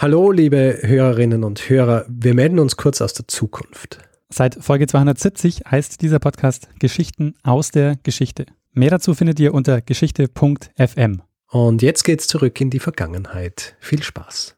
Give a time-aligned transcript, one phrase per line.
[0.00, 2.04] Hallo, liebe Hörerinnen und Hörer.
[2.08, 3.98] Wir melden uns kurz aus der Zukunft.
[4.28, 8.46] Seit Folge 270 heißt dieser Podcast Geschichten aus der Geschichte.
[8.70, 11.22] Mehr dazu findet ihr unter geschichte.fm.
[11.48, 13.74] Und jetzt geht's zurück in die Vergangenheit.
[13.80, 14.56] Viel Spaß.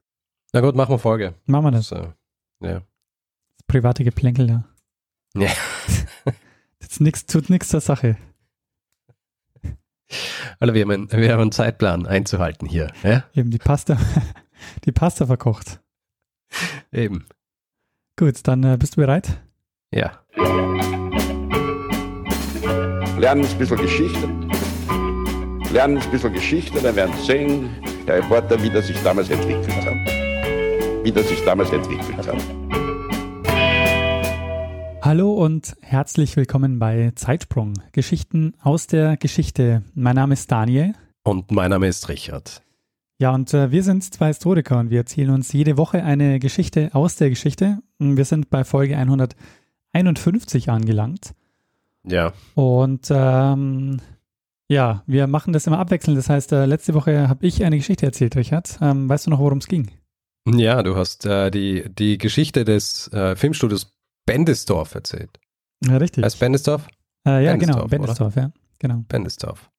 [0.53, 1.32] Na gut, machen wir Folge.
[1.46, 1.88] Machen wir das.
[1.88, 2.12] So,
[2.61, 2.82] ja.
[2.82, 4.64] Das private Geplänkel da.
[5.34, 5.48] Ja.
[6.82, 8.18] Jetzt nix, tut nichts zur Sache.
[10.59, 12.93] Also wir haben, einen, wir haben einen Zeitplan einzuhalten hier.
[13.02, 13.25] Ja?
[13.32, 13.96] Eben die Pasta,
[14.84, 15.80] die Pasta verkocht.
[16.92, 17.27] Eben.
[18.16, 19.41] Gut, dann äh, bist du bereit?
[19.92, 20.20] Ja.
[23.20, 24.28] lernen ein bisschen Geschichte.
[25.73, 27.70] Lernen ein bisschen Geschichte, dann werden Sie sehen,
[28.06, 31.04] der Reporter, wie das sich damals entwickelt hat.
[31.04, 32.42] Wie das sich damals entwickelt hat.
[35.02, 37.74] Hallo und herzlich willkommen bei Zeitsprung.
[37.92, 39.82] Geschichten aus der Geschichte.
[39.95, 40.95] Mein Name ist Daniel.
[41.23, 42.62] Und mein Name ist Richard.
[43.20, 46.88] Ja, und äh, wir sind zwei Historiker und wir erzählen uns jede Woche eine Geschichte
[46.95, 47.80] aus der Geschichte.
[47.98, 51.35] Wir sind bei Folge 151 angelangt.
[52.09, 52.32] Ja.
[52.54, 54.01] Und ähm,
[54.68, 56.16] ja, wir machen das immer abwechselnd.
[56.16, 58.79] Das heißt, äh, letzte Woche habe ich eine Geschichte erzählt, Richard.
[58.80, 59.91] Ähm, weißt du noch, worum es ging?
[60.48, 63.93] Ja, du hast äh, die, die Geschichte des äh, Filmstudios
[64.25, 65.38] Bendisdorf erzählt.
[65.84, 66.25] Ja, richtig.
[66.25, 66.88] Heißt Bendisdorf?
[67.26, 67.87] äh, ja, genau.
[67.87, 68.50] Bendisdorf, Bendisdorf, ja.
[68.78, 69.04] Genau.
[69.09, 69.71] Bendisdorf.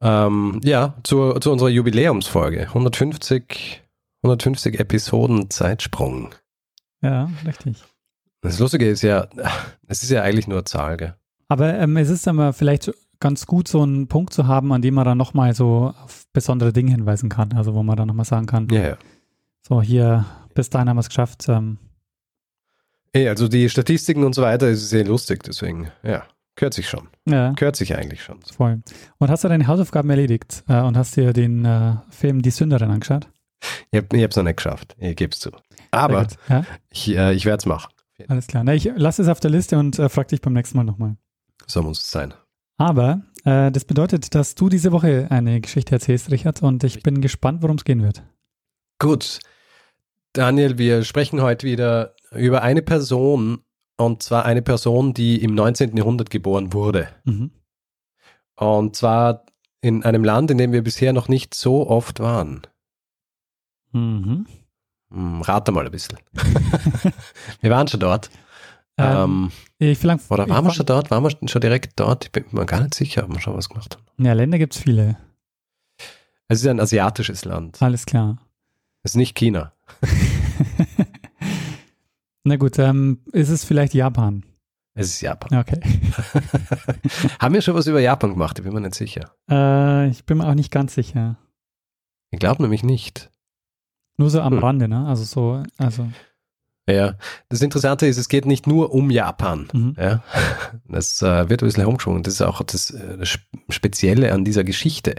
[0.00, 2.62] Ähm, ja, zu, zu unserer Jubiläumsfolge.
[2.68, 3.82] 150,
[4.22, 6.34] 150 Episoden Zeitsprung.
[7.02, 7.82] Ja, richtig.
[8.42, 9.26] Das Lustige ist ja,
[9.86, 11.14] es ist ja eigentlich nur Zahl, gell?
[11.48, 14.94] Aber ähm, es ist aber vielleicht ganz gut, so einen Punkt zu haben, an dem
[14.94, 17.52] man dann nochmal so auf besondere Dinge hinweisen kann.
[17.54, 18.96] Also wo man dann nochmal sagen kann, Ja, ja.
[19.62, 21.48] so hier, bis dahin haben wir es geschafft.
[21.48, 21.78] Ähm,
[23.12, 26.24] Ey, also die Statistiken und so weiter ist sehr lustig, deswegen, ja,
[26.56, 27.08] gehört sich schon.
[27.26, 28.40] ja, Gehört sich eigentlich schon.
[28.42, 28.82] voll.
[29.18, 32.90] Und hast du deine Hausaufgaben erledigt äh, und hast dir den äh, Film Die Sünderin
[32.90, 33.28] angeschaut?
[33.90, 35.50] Ich habe es noch nicht geschafft, ich gebe es zu.
[35.90, 36.26] Aber.
[36.48, 37.92] Ja, ich, äh, ich werde es machen.
[38.28, 38.64] alles klar.
[38.64, 41.16] Na, ich lasse es auf der Liste und äh, frag dich beim nächsten Mal nochmal.
[41.66, 42.34] So muss es sein.
[42.78, 47.20] Aber äh, das bedeutet, dass du diese Woche eine Geschichte erzählst, Richard, und ich bin
[47.22, 48.22] gespannt, worum es gehen wird.
[48.98, 49.38] Gut.
[50.34, 53.60] Daniel, wir sprechen heute wieder über eine Person,
[53.96, 55.96] und zwar eine Person, die im 19.
[55.96, 57.08] Jahrhundert geboren wurde.
[57.24, 57.50] Mhm.
[58.56, 59.44] Und zwar
[59.80, 62.62] in einem Land, in dem wir bisher noch nicht so oft waren.
[63.92, 64.46] Mhm.
[65.10, 66.18] Hm, rate mal ein bisschen.
[67.60, 68.30] wir waren schon dort.
[68.98, 71.10] Ähm, ich verlang, oder waren wir schon dort?
[71.10, 72.24] Waren wir schon direkt dort?
[72.24, 74.24] Ich bin mir gar nicht sicher, ob wir schon was gemacht haben.
[74.24, 75.16] Ja, Länder gibt es viele.
[76.48, 77.82] Es ist ein asiatisches Land.
[77.82, 78.38] Alles klar.
[79.02, 79.72] Es ist nicht China.
[82.46, 84.44] Na gut, ähm, ist es vielleicht Japan?
[84.94, 85.58] Es ist Japan.
[85.58, 85.80] Okay.
[87.40, 88.56] haben wir schon was über Japan gemacht?
[88.60, 89.32] Ich bin mir nicht sicher.
[89.50, 91.38] Äh, ich bin mir auch nicht ganz sicher.
[92.30, 93.32] Ich glaube nämlich nicht.
[94.16, 94.58] Nur so am Hm.
[94.60, 95.06] Rande, ne?
[95.08, 96.08] Also so, also.
[96.88, 97.16] Ja,
[97.48, 99.66] das Interessante ist, es geht nicht nur um Japan.
[99.72, 99.96] Mhm.
[99.98, 100.22] Ja,
[100.88, 102.22] das äh, wird ein bisschen herumgeschwungen.
[102.22, 103.40] Das ist auch das, äh, das
[103.70, 105.16] Spezielle an dieser Geschichte.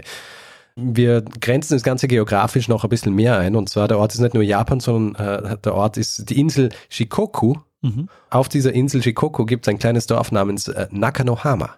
[0.80, 3.56] Wir grenzen das Ganze geografisch noch ein bisschen mehr ein.
[3.56, 6.70] Und zwar, der Ort ist nicht nur Japan, sondern äh, der Ort ist die Insel
[6.88, 7.54] Shikoku.
[7.82, 8.08] Mhm.
[8.30, 11.76] Auf dieser Insel Shikoku gibt es ein kleines Dorf namens äh, Nakanohama.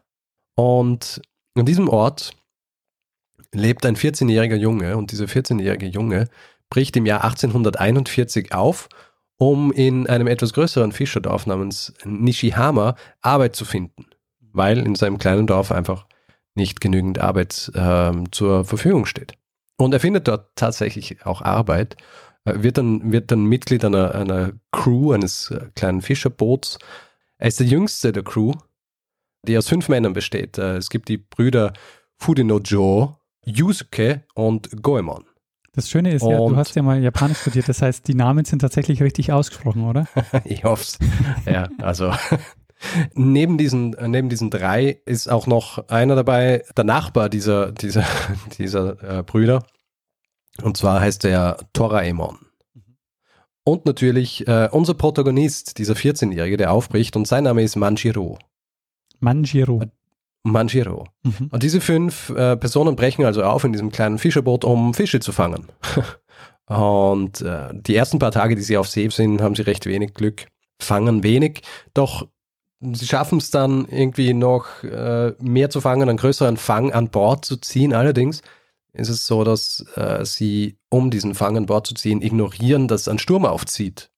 [0.55, 1.23] Und
[1.55, 2.33] an diesem Ort
[3.53, 4.97] lebt ein 14-jähriger Junge.
[4.97, 6.29] Und dieser 14-jährige Junge
[6.69, 8.89] bricht im Jahr 1841 auf
[9.41, 14.05] um in einem etwas größeren Fischerdorf namens Nishihama Arbeit zu finden,
[14.53, 16.05] weil in seinem kleinen Dorf einfach
[16.55, 19.33] nicht genügend Arbeit ähm, zur Verfügung steht.
[19.77, 21.97] Und er findet dort tatsächlich auch Arbeit,
[22.45, 26.79] äh, wird, dann, wird dann Mitglied einer, einer Crew, eines äh, kleinen Fischerboots.
[27.39, 28.53] Er ist der jüngste der Crew,
[29.47, 30.59] die aus fünf Männern besteht.
[30.59, 31.73] Äh, es gibt die Brüder
[32.19, 35.25] Fudino-jo, Yusuke und Goemon.
[35.73, 38.45] Das Schöne ist ja, du Und- hast ja mal Japanisch studiert, das heißt, die Namen
[38.45, 40.07] sind tatsächlich richtig ausgesprochen, oder?
[40.45, 40.99] Ich hoffe
[41.47, 42.13] Ja, also
[43.15, 48.05] neben diesen, neben diesen drei ist auch noch einer dabei, der Nachbar dieser, dieser,
[48.59, 49.65] dieser äh, Brüder.
[50.63, 52.39] Und zwar heißt er Toraemon.
[53.65, 58.39] Und natürlich äh, unser Protagonist, dieser 14-Jährige, der aufbricht, und sein Name ist Manjiro.
[59.21, 59.83] Manjiro.
[60.43, 61.07] Manjiro.
[61.23, 61.49] Mhm.
[61.51, 65.33] Und diese fünf äh, Personen brechen also auf in diesem kleinen Fischerboot, um Fische zu
[65.33, 65.67] fangen.
[66.67, 70.15] Und äh, die ersten paar Tage, die sie auf See sind, haben sie recht wenig
[70.15, 70.47] Glück,
[70.79, 71.63] fangen wenig,
[71.95, 72.29] doch
[72.81, 77.45] sie schaffen es dann irgendwie noch äh, mehr zu fangen, einen größeren Fang an Bord
[77.45, 77.93] zu ziehen.
[77.93, 78.43] Allerdings
[78.93, 83.09] ist es so, dass äh, sie, um diesen Fang an Bord zu ziehen, ignorieren, dass
[83.09, 84.11] ein Sturm aufzieht.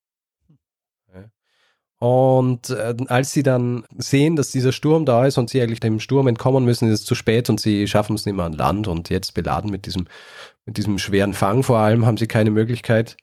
[1.98, 6.00] Und äh, als sie dann sehen, dass dieser Sturm da ist und sie eigentlich dem
[6.00, 8.88] Sturm entkommen müssen, ist es zu spät und sie schaffen es nicht mehr an Land
[8.88, 10.08] und jetzt beladen mit diesem
[10.66, 13.16] mit diesem schweren Fang vor allem haben sie keine Möglichkeit,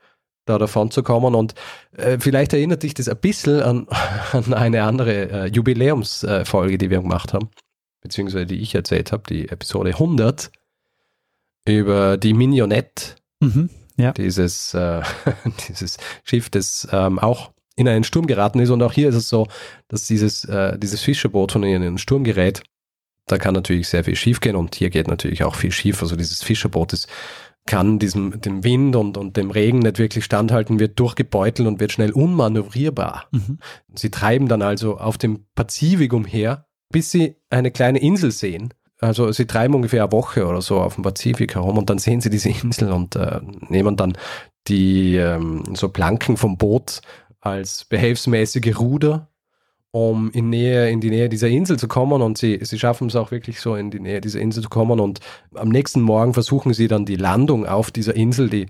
[0.50, 1.36] da davon zu kommen.
[1.36, 1.54] Und
[1.96, 3.88] äh, vielleicht erinnert dich das ein bisschen an,
[4.32, 7.50] an eine andere äh, Jubiläumsfolge, die wir gemacht haben,
[8.02, 10.52] beziehungsweise die ich erzählt habe, die Episode 100
[11.68, 13.70] über die Minionette, Mhm.
[13.98, 14.12] Ja.
[14.12, 15.02] dieses, äh,
[15.70, 18.70] dieses Schiff, das ähm, auch in einen Sturm geraten ist.
[18.70, 19.48] Und auch hier ist es so,
[19.88, 22.62] dass dieses, äh, dieses Fischerboot von ihnen in einen Sturm gerät.
[23.28, 26.02] Da kann natürlich sehr viel schief gehen und hier geht natürlich auch viel schief.
[26.02, 27.08] Also dieses Fischerboot ist,
[27.66, 31.92] kann diesem, dem Wind und, und dem Regen nicht wirklich standhalten, wird durchgebeutelt und wird
[31.92, 33.26] schnell unmanövrierbar.
[33.32, 33.60] Mhm.
[33.94, 38.74] Sie treiben dann also auf dem Pazifik umher, bis sie eine kleine Insel sehen.
[39.00, 42.22] Also sie treiben ungefähr eine Woche oder so auf dem Pazifik herum und dann sehen
[42.22, 43.40] sie diese Insel und äh,
[43.70, 44.18] nehmen dann
[44.68, 47.02] die ähm, so Planken vom Boot
[47.40, 49.29] als behelfsmäßige Ruder,
[49.92, 53.16] um in, Nähe, in die Nähe dieser Insel zu kommen und sie, sie schaffen es
[53.16, 55.20] auch wirklich so in die Nähe dieser Insel zu kommen und
[55.56, 58.68] am nächsten Morgen versuchen sie dann die Landung auf dieser Insel, die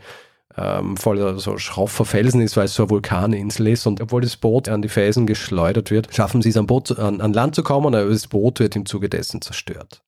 [0.58, 3.86] ähm, voller so schroffer Felsen ist, weil es so eine Vulkaninsel ist.
[3.86, 7.22] Und obwohl das Boot an die Felsen geschleudert wird, schaffen sie es an, Boot, an,
[7.22, 10.04] an Land zu kommen, aber das Boot wird im Zuge dessen zerstört.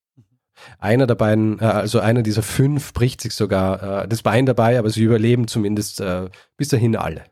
[0.78, 4.78] Einer der beiden, äh, also einer dieser fünf bricht sich sogar äh, das Bein dabei,
[4.78, 7.24] aber sie überleben zumindest äh, bis dahin alle.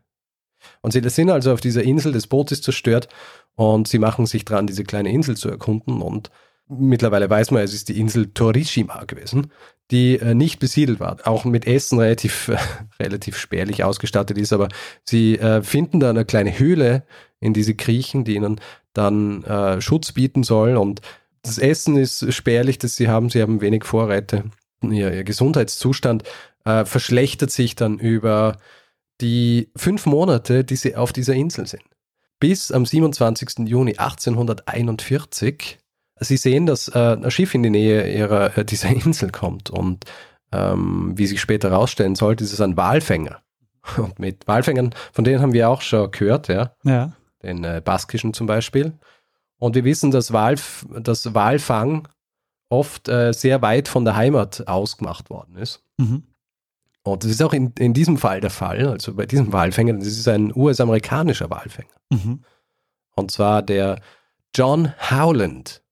[0.82, 3.08] Und sie sind also auf dieser Insel, das Boot ist zerstört
[3.56, 6.00] und sie machen sich dran, diese kleine Insel zu erkunden.
[6.00, 6.30] Und
[6.68, 9.52] mittlerweile weiß man, es ist die Insel Torishima gewesen,
[9.90, 12.58] die äh, nicht besiedelt war, auch mit Essen relativ, äh,
[13.02, 14.68] relativ spärlich ausgestattet ist, aber
[15.04, 17.04] sie äh, finden da eine kleine Höhle,
[17.40, 18.60] in die sie kriechen, die ihnen
[18.92, 21.00] dann äh, Schutz bieten soll und
[21.42, 24.44] das Essen ist spärlich, das sie haben, sie haben wenig Vorräte.
[24.82, 26.24] Ihr, ihr Gesundheitszustand
[26.64, 28.58] äh, verschlechtert sich dann über
[29.20, 31.82] die fünf Monate, die sie auf dieser Insel sind.
[32.40, 33.68] Bis am 27.
[33.68, 35.78] Juni 1841.
[36.22, 40.04] Sie sehen, dass äh, ein Schiff in die Nähe ihrer, äh, dieser Insel kommt und
[40.52, 43.40] ähm, wie sich später herausstellen sollte, ist es ein Walfänger.
[43.96, 47.12] Und mit Walfängern, von denen haben wir auch schon gehört, ja Ja.
[47.42, 48.92] den äh, baskischen zum Beispiel.
[49.58, 52.08] Und wir wissen, dass, Walf, dass Walfang
[52.68, 55.82] oft äh, sehr weit von der Heimat ausgemacht worden ist.
[55.98, 56.24] Mhm.
[57.02, 60.06] Und das ist auch in, in diesem Fall der Fall, also bei diesem Walfänger, das
[60.06, 61.88] ist ein US-amerikanischer Walfänger.
[62.10, 62.44] Mhm.
[63.14, 64.00] Und zwar der
[64.54, 65.82] John Howland.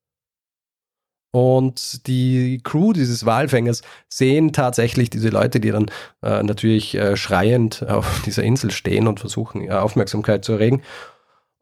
[1.30, 5.86] Und die Crew dieses Walfängers sehen tatsächlich diese Leute, die dann
[6.22, 10.82] äh, natürlich äh, schreiend auf dieser Insel stehen und versuchen, ihre Aufmerksamkeit zu erregen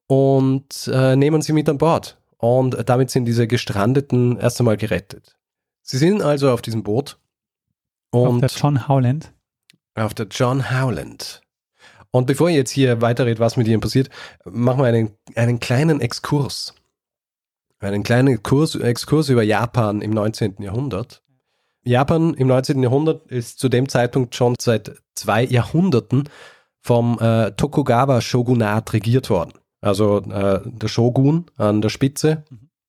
[0.07, 2.19] und äh, nehmen sie mit an Bord.
[2.39, 5.37] Und damit sind diese Gestrandeten erst einmal gerettet.
[5.83, 7.19] Sie sind also auf diesem Boot
[8.11, 9.33] Auf und der John Howland.
[9.97, 11.43] Auf der John Howland.
[12.11, 14.09] Und bevor ihr jetzt hier weiterredet, was mit ihnen passiert,
[14.45, 16.75] machen wir einen, einen kleinen Exkurs.
[17.79, 20.57] Einen kleinen Kurs, Exkurs über Japan im 19.
[20.61, 21.23] Jahrhundert.
[21.85, 22.83] Japan im 19.
[22.83, 26.29] Jahrhundert ist zu dem Zeitpunkt schon seit zwei Jahrhunderten
[26.81, 29.53] vom äh, Tokugawa-Shogunat regiert worden.
[29.81, 32.45] Also äh, der Shogun an der Spitze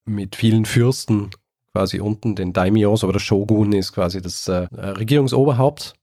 [0.05, 1.31] mit vielen Fürsten
[1.73, 5.93] quasi unten, den Daimyos, aber der Shogun ist quasi das äh, Regierungsoberhaupt.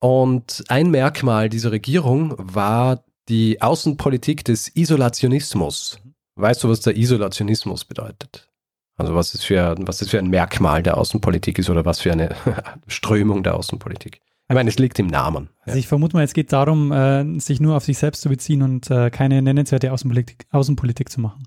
[0.00, 6.00] Und ein Merkmal dieser Regierung war die Außenpolitik des Isolationismus.
[6.36, 8.48] Weißt du, was der Isolationismus bedeutet?
[8.96, 12.12] Also was ist für, was ist für ein Merkmal der Außenpolitik ist oder was für
[12.12, 12.34] eine
[12.86, 14.20] Strömung der Außenpolitik?
[14.48, 15.48] Ich meine, es liegt im Namen.
[15.62, 18.62] Also ich vermute mal, es geht darum, äh, sich nur auf sich selbst zu beziehen
[18.62, 21.44] und äh, keine nennenswerte Außenpolitik, Außenpolitik zu machen.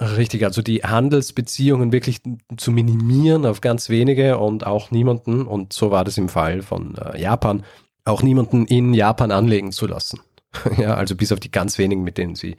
[0.00, 2.22] Richtig, also die Handelsbeziehungen wirklich
[2.56, 6.96] zu minimieren auf ganz wenige und auch niemanden, und so war das im Fall von
[6.96, 7.64] äh, Japan,
[8.04, 10.20] auch niemanden in Japan anlegen zu lassen.
[10.78, 12.56] ja, also bis auf die ganz wenigen, mit denen sie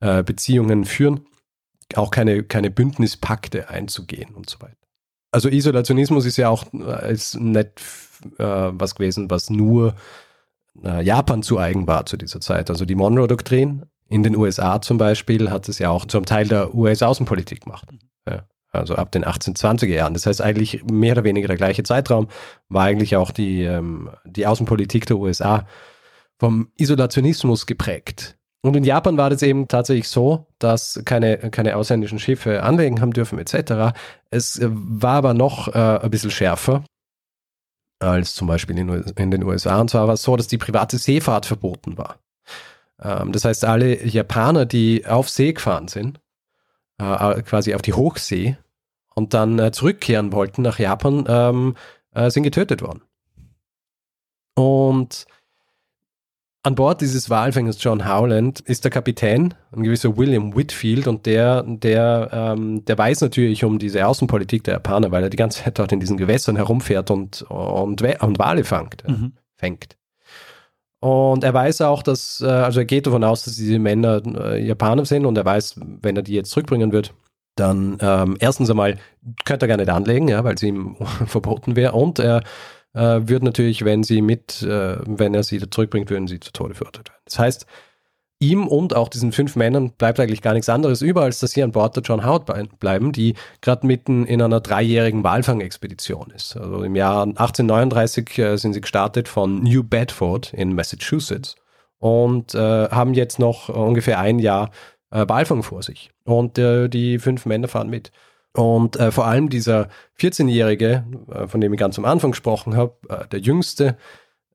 [0.00, 1.26] äh, Beziehungen führen,
[1.94, 4.74] auch keine, keine Bündnispakte einzugehen und so weiter.
[5.30, 7.82] Also Isolationismus ist ja auch äh, ist nicht
[8.38, 9.94] äh, was gewesen, was nur
[10.82, 12.70] äh, Japan zu eigen war zu dieser Zeit.
[12.70, 16.74] Also die Monroe-Doktrin in den USA zum Beispiel hat es ja auch zum Teil der
[16.74, 17.88] US-Außenpolitik gemacht.
[18.28, 20.14] Ja, also ab den 1820er Jahren.
[20.14, 22.28] Das heißt eigentlich mehr oder weniger der gleiche Zeitraum
[22.68, 25.66] war eigentlich auch die, ähm, die Außenpolitik der USA
[26.38, 28.36] vom Isolationismus geprägt.
[28.60, 33.12] Und in Japan war das eben tatsächlich so, dass keine, keine ausländischen Schiffe anlegen haben
[33.12, 33.96] dürfen etc.
[34.30, 36.84] Es war aber noch äh, ein bisschen schärfer
[38.00, 39.80] als zum Beispiel in, in den USA.
[39.80, 42.18] Und zwar war es so, dass die private Seefahrt verboten war.
[43.02, 46.20] Ähm, das heißt, alle Japaner, die auf See gefahren sind,
[46.98, 48.56] äh, quasi auf die Hochsee
[49.14, 51.76] und dann äh, zurückkehren wollten nach Japan, ähm,
[52.14, 53.02] äh, sind getötet worden.
[54.54, 55.26] Und
[56.64, 61.62] An Bord dieses Walfängers John Howland ist der Kapitän, ein gewisser William Whitfield, und der,
[61.62, 65.78] der, ähm, der weiß natürlich um diese Außenpolitik der Japaner, weil er die ganze Zeit
[65.78, 69.08] dort in diesen Gewässern herumfährt und, und, und Wale fängt.
[69.08, 69.32] Mhm.
[69.54, 69.96] fängt.
[71.00, 74.64] Und er weiß auch, dass, äh, also er geht davon aus, dass diese Männer äh,
[74.64, 77.14] Japaner sind und er weiß, wenn er die jetzt zurückbringen wird,
[77.54, 78.98] dann ähm, erstens einmal
[79.44, 82.42] könnte er gar nicht anlegen, ja, weil sie ihm verboten wäre und er
[82.94, 86.74] äh, würde natürlich, wenn sie mit, äh, wenn er sie zurückbringt, würden sie zu Tode
[86.74, 87.22] verurteilt werden.
[87.24, 87.66] Das heißt,
[88.40, 91.62] ihm und auch diesen fünf Männern bleibt eigentlich gar nichts anderes über, als dass sie
[91.62, 96.56] an Bord der John Howard bleiben, die gerade mitten in einer dreijährigen Walfangexpedition ist.
[96.56, 101.56] Also im Jahr 1839 äh, sind sie gestartet von New Bedford in Massachusetts
[101.98, 104.70] und äh, haben jetzt noch ungefähr ein Jahr
[105.10, 106.10] äh, Walfang vor sich.
[106.24, 108.12] Und äh, die fünf Männer fahren mit.
[108.54, 109.88] Und äh, vor allem dieser
[110.20, 113.96] 14-Jährige, äh, von dem ich ganz am Anfang gesprochen habe, äh, der jüngste,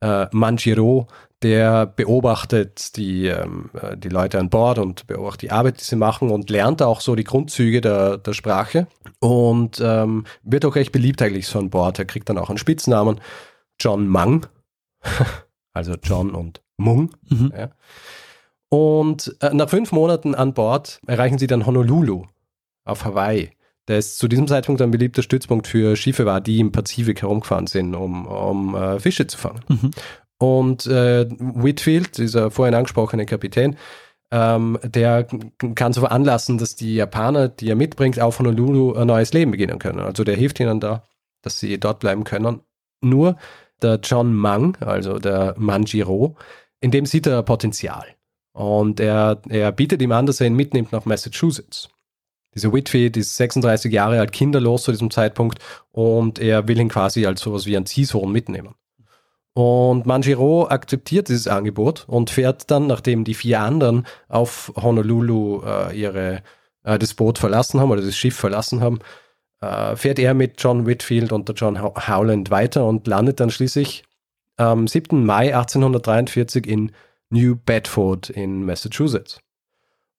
[0.02, 1.08] äh, Manjiro,
[1.44, 5.96] der beobachtet die, ähm, äh, die Leute an Bord und beobachtet die Arbeit, die sie
[5.96, 8.88] machen und lernt auch so die Grundzüge der, der Sprache
[9.20, 12.00] und ähm, wird auch recht beliebt eigentlich so an Bord.
[12.00, 13.20] Er kriegt dann auch einen Spitznamen,
[13.80, 14.48] John Mang,
[15.74, 17.12] also John und Mung.
[17.30, 17.54] Mhm.
[17.56, 17.70] Ja.
[18.70, 22.26] Und äh, nach fünf Monaten an Bord erreichen sie dann Honolulu
[22.86, 23.52] auf Hawaii
[23.86, 27.96] das zu diesem Zeitpunkt ein beliebter Stützpunkt für Schiffe war, die im Pazifik herumgefahren sind,
[27.96, 29.60] um, um äh, Fische zu fangen.
[29.68, 29.92] Mhm.
[30.44, 33.78] Und äh, Whitfield, dieser vorhin angesprochene Kapitän,
[34.30, 35.26] ähm, der
[35.74, 39.80] kann so veranlassen, dass die Japaner, die er mitbringt, auf Honolulu ein neues Leben beginnen
[39.80, 40.00] können.
[40.00, 41.04] Also der hilft ihnen da,
[41.44, 42.60] dass sie dort bleiben können.
[43.00, 43.38] Nur
[43.82, 46.36] der John Mang, also der Manjiro,
[46.82, 48.06] in dem sieht er Potenzial.
[48.52, 51.88] Und er, er bietet ihm an, dass er ihn mitnimmt nach Massachusetts.
[52.54, 55.60] Dieser Whitfield ist 36 Jahre alt, kinderlos zu diesem Zeitpunkt
[55.94, 58.76] und er will ihn quasi als sowas wie ein Ziehsohn mitnehmen.
[59.54, 65.96] Und Manjiro akzeptiert dieses Angebot und fährt dann, nachdem die vier anderen auf Honolulu äh,
[65.96, 66.42] ihre,
[66.84, 69.00] äh, das Boot verlassen haben oder das Schiff verlassen haben,
[69.62, 74.04] äh, fährt er mit John Whitfield und der John Howland weiter und landet dann schließlich
[74.58, 75.24] am 7.
[75.24, 76.92] Mai 1843 in
[77.30, 79.40] New Bedford in Massachusetts.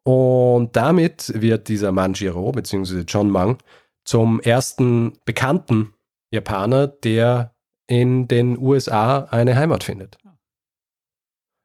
[0.05, 3.05] Und damit wird dieser Manjiro bzw.
[3.07, 3.59] John Mang
[4.05, 5.95] zum ersten bekannten
[6.31, 7.54] Japaner, der
[7.87, 10.19] in den USA eine Heimat findet.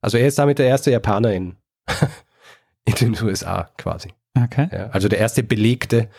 [0.01, 1.55] Also er ist damit der erste Japaner in,
[2.85, 4.13] in den USA quasi.
[4.37, 4.69] Okay.
[4.71, 6.09] Ja, also der erste belegte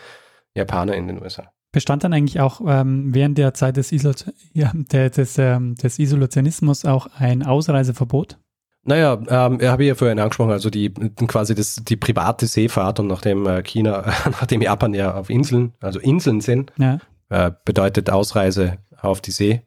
[0.55, 1.51] Japaner in den USA.
[1.71, 4.13] Bestand dann eigentlich auch ähm, während der Zeit des, Isol
[4.53, 8.37] ja, des, ähm, des Isolationismus auch ein Ausreiseverbot?
[8.83, 10.89] Naja, ähm, habe ich ja vorhin angesprochen, also die
[11.27, 15.99] quasi das, die private Seefahrt und nachdem äh, China, nachdem Japan ja auf Inseln, also
[15.99, 16.99] Inseln sind, ja.
[17.29, 19.61] äh, bedeutet Ausreise auf die See.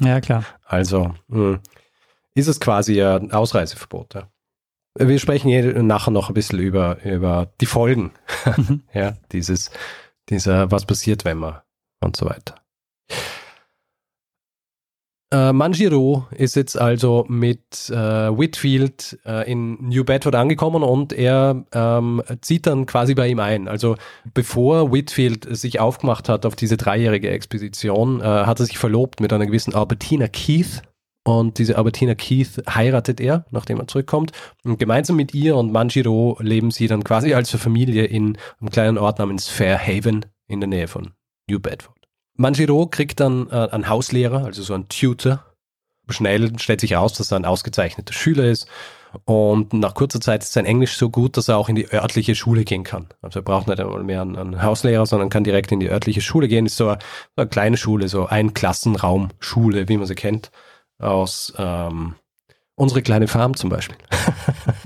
[0.00, 0.44] ja, klar.
[0.64, 1.60] Also mh, hm,
[2.34, 4.14] ist es quasi ein Ausreiseverbot.
[4.14, 4.28] Ja.
[4.96, 8.12] Wir sprechen hier nachher noch ein bisschen über, über die Folgen
[8.56, 8.82] mhm.
[8.94, 9.70] ja, dieses,
[10.28, 11.60] dieser, was passiert, wenn man
[12.00, 12.56] und so weiter.
[15.34, 21.64] Äh, Manjiro ist jetzt also mit äh, Whitfield äh, in New Bedford angekommen und er
[21.72, 23.66] ähm, zieht dann quasi bei ihm ein.
[23.66, 23.96] Also
[24.32, 29.32] bevor Whitfield sich aufgemacht hat auf diese dreijährige Expedition, äh, hat er sich verlobt mit
[29.32, 30.82] einer gewissen Albertina Keith.
[31.26, 34.30] Und diese Albertina Keith heiratet er, nachdem er zurückkommt.
[34.62, 38.98] Und gemeinsam mit ihr und Manjiro leben sie dann quasi als Familie in einem kleinen
[38.98, 41.10] Ort namens Fairhaven in der Nähe von
[41.48, 42.03] New Bedford.
[42.36, 45.44] Manjiro kriegt dann äh, einen Hauslehrer, also so einen Tutor.
[46.08, 48.66] Schnell stellt sich heraus, dass er ein ausgezeichneter Schüler ist.
[49.24, 52.34] Und nach kurzer Zeit ist sein Englisch so gut, dass er auch in die örtliche
[52.34, 53.06] Schule gehen kann.
[53.22, 56.20] Also er braucht nicht einmal mehr einen, einen Hauslehrer, sondern kann direkt in die örtliche
[56.20, 56.66] Schule gehen.
[56.66, 56.98] Ist so eine,
[57.36, 60.50] eine kleine Schule, so ein Klassenraum-Schule, wie man sie kennt,
[60.98, 62.16] aus ähm,
[62.74, 63.96] unsere kleine Farm zum Beispiel.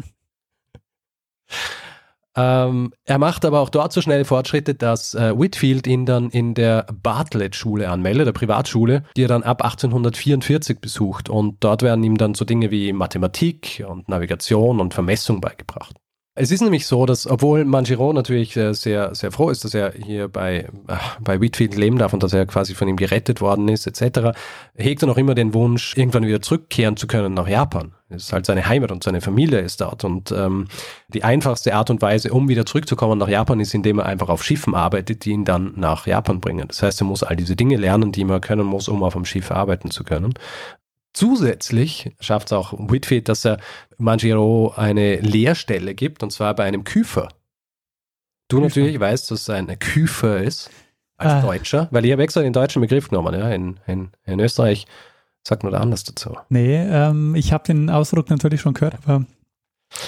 [2.39, 6.55] Ähm, er macht aber auch dort so schnelle Fortschritte, dass äh, Whitfield ihn dann in
[6.55, 11.29] der Bartlett-Schule anmeldet, der Privatschule, die er dann ab 1844 besucht.
[11.29, 15.97] Und dort werden ihm dann so Dinge wie Mathematik und Navigation und Vermessung beigebracht.
[16.41, 20.29] Es ist nämlich so, dass obwohl Manjiro natürlich sehr, sehr froh ist, dass er hier
[20.29, 23.89] bei, äh, bei Whitfield leben darf und dass er quasi von ihm gerettet worden ist,
[23.89, 24.39] etc.,
[24.77, 27.93] hegt er noch immer den Wunsch, irgendwann wieder zurückkehren zu können nach Japan.
[28.09, 30.05] Es ist halt seine Heimat und seine Familie ist dort.
[30.05, 30.69] Und ähm,
[31.09, 34.45] die einfachste Art und Weise, um wieder zurückzukommen nach Japan, ist, indem er einfach auf
[34.45, 36.69] Schiffen arbeitet, die ihn dann nach Japan bringen.
[36.69, 39.25] Das heißt, er muss all diese Dinge lernen, die man können muss, um auf dem
[39.25, 40.35] Schiff arbeiten zu können.
[41.19, 43.59] Zusätzlich schafft es auch Whitfield, dass er
[43.97, 47.29] Manjiro eine Lehrstelle gibt, und zwar bei einem Küfer.
[48.49, 48.69] Du Küfer.
[48.69, 50.71] natürlich weißt, dass es ein Küfer ist,
[51.17, 51.41] als ah.
[51.41, 53.35] Deutscher, weil ich habe extra den deutschen Begriff genommen.
[53.35, 53.51] Ja.
[53.51, 54.87] In, in, in Österreich
[55.47, 56.37] Sagt man da anders dazu?
[56.51, 59.25] Nee, ähm, ich habe den Ausdruck natürlich schon gehört, aber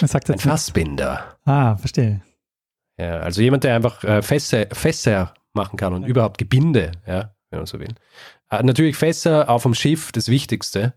[0.00, 0.52] er sagt Ein jetzt nicht.
[0.52, 1.38] Fassbinder.
[1.44, 2.20] Ah, verstehe.
[2.98, 6.10] Ja, also jemand, der einfach äh, Fässer, Fässer machen kann und Okay.
[6.10, 7.94] überhaupt Gebinde, ja, wenn man so will.
[8.50, 10.92] Äh, natürlich Fässer auf dem Schiff das Wichtigste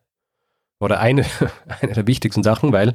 [0.79, 1.25] oder eine,
[1.81, 2.93] eine der wichtigsten Sachen, weil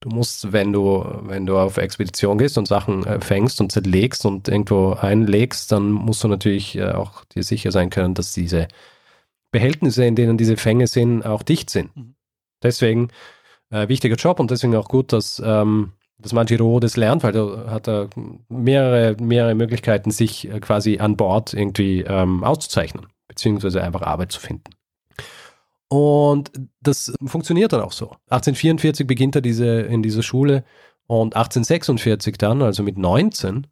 [0.00, 4.26] du musst, wenn du, wenn du auf Expedition gehst und Sachen äh, fängst und zerlegst
[4.26, 8.68] und irgendwo einlegst, dann musst du natürlich äh, auch dir sicher sein können, dass diese
[9.50, 11.96] Behältnisse, in denen diese Fänge sind, auch dicht sind.
[11.96, 12.14] Mhm.
[12.62, 13.08] Deswegen
[13.70, 17.70] äh, wichtiger Job und deswegen auch gut, dass, ähm, dass Manjiro das lernt, weil da
[17.70, 18.10] hat er
[18.48, 24.40] mehrere, mehrere Möglichkeiten, sich äh, quasi an Bord irgendwie ähm, auszuzeichnen, beziehungsweise einfach Arbeit zu
[24.40, 24.70] finden.
[25.92, 28.10] Und das funktioniert dann auch so.
[28.30, 30.64] 1844 beginnt er diese, in dieser Schule
[31.08, 33.66] und 1846 dann, also mit 19,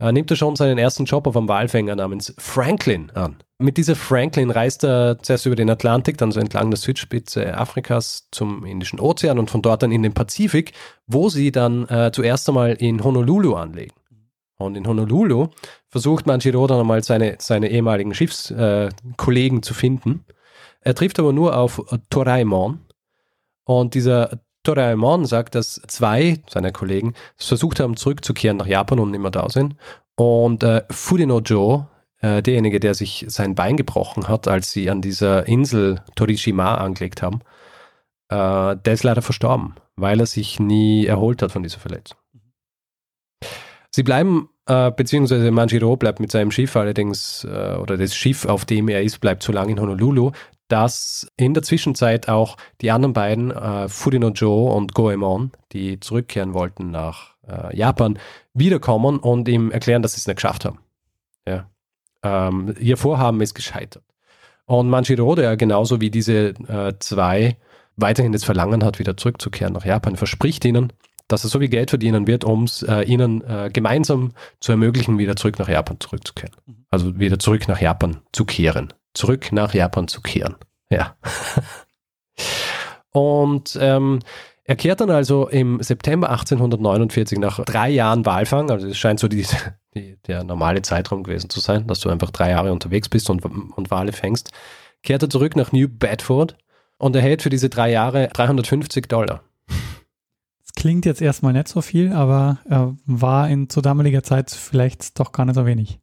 [0.00, 3.36] äh, nimmt er schon seinen ersten Job auf einem Walfänger namens Franklin an.
[3.58, 8.26] Mit dieser Franklin reist er zuerst über den Atlantik, dann so entlang der Südspitze Afrikas
[8.32, 10.72] zum Indischen Ozean und von dort dann in den Pazifik,
[11.06, 13.94] wo sie dann äh, zuerst einmal in Honolulu anlegen.
[14.58, 15.48] Und in Honolulu
[15.88, 20.24] versucht Manjiro dann einmal seine, seine ehemaligen Schiffskollegen äh, zu finden.
[20.82, 22.80] Er trifft aber nur auf Toraimon.
[23.64, 29.20] Und dieser Toraimon sagt, dass zwei seiner Kollegen versucht haben, zurückzukehren nach Japan und nicht
[29.20, 29.76] mehr da sind.
[30.16, 31.86] Und äh, Fudino Joe,
[32.20, 37.22] äh, derjenige, der sich sein Bein gebrochen hat, als sie an dieser Insel Torishima angelegt
[37.22, 37.40] haben,
[38.28, 42.18] äh, der ist leider verstorben, weil er sich nie erholt hat von dieser Verletzung.
[43.90, 48.64] Sie bleiben, äh, beziehungsweise Manjiro bleibt mit seinem Schiff allerdings, äh, oder das Schiff, auf
[48.64, 50.32] dem er ist, bleibt so lange in Honolulu,
[50.72, 56.54] dass in der Zwischenzeit auch die anderen beiden, äh, Fudino Joe und Goemon, die zurückkehren
[56.54, 58.18] wollten nach äh, Japan,
[58.54, 60.78] wiederkommen und ihm erklären, dass sie es nicht geschafft haben.
[61.46, 61.68] Ja.
[62.22, 64.02] Ähm, ihr Vorhaben ist gescheitert.
[64.64, 67.58] Und Manjiro, der genauso wie diese äh, zwei
[67.96, 70.90] weiterhin das Verlangen hat, wieder zurückzukehren nach Japan, verspricht ihnen,
[71.28, 75.18] dass er so viel Geld verdienen wird, um es äh, ihnen äh, gemeinsam zu ermöglichen,
[75.18, 76.54] wieder zurück nach Japan zurückzukehren.
[76.90, 78.94] Also wieder zurück nach Japan zu kehren.
[79.14, 80.56] Zurück nach Japan zu kehren.
[80.90, 81.16] Ja.
[83.12, 84.20] Und ähm,
[84.64, 89.28] er kehrt dann also im September 1849 nach drei Jahren Walfang, also es scheint so
[89.28, 89.44] die,
[89.94, 93.44] die, der normale Zeitraum gewesen zu sein, dass du einfach drei Jahre unterwegs bist und,
[93.44, 94.50] und Wale fängst,
[95.02, 96.56] kehrt er zurück nach New Bedford
[96.98, 99.42] und erhält für diese drei Jahre 350 Dollar.
[99.66, 105.18] Das klingt jetzt erstmal nicht so viel, aber äh, war in zu damaliger Zeit vielleicht
[105.18, 105.98] doch gar nicht so wenig.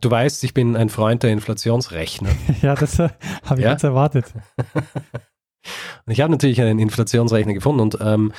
[0.00, 2.30] Du weißt, ich bin ein Freund der Inflationsrechner.
[2.62, 3.08] ja, das äh,
[3.44, 3.72] habe ich Ja?
[3.72, 4.26] jetzt erwartet.
[6.06, 8.32] Und ich habe natürlich einen Inflationsrechner gefunden und ähm,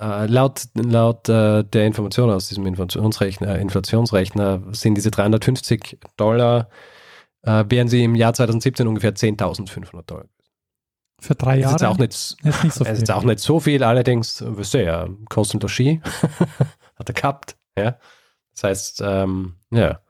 [0.00, 6.70] äh, laut, laut äh, der Information aus diesem Inflationsrechner, Inflationsrechner sind diese 350 Dollar,
[7.42, 10.24] äh, wären sie im Jahr 2017 ungefähr 10.500 Dollar.
[11.20, 13.02] Für drei Das ist Jahre auch nicht, ist nicht so es viel.
[13.02, 16.00] ist auch nicht so viel, allerdings, wisst ihr ja, Kosten der Ski
[16.98, 17.56] hat er gehabt.
[17.78, 17.96] Ja?
[18.54, 20.00] Das heißt, ähm, ja,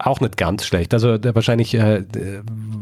[0.00, 0.94] auch nicht ganz schlecht.
[0.94, 2.04] Also wahrscheinlich äh,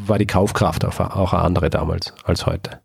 [0.06, 2.80] war die Kaufkraft auch, auch eine andere damals als heute.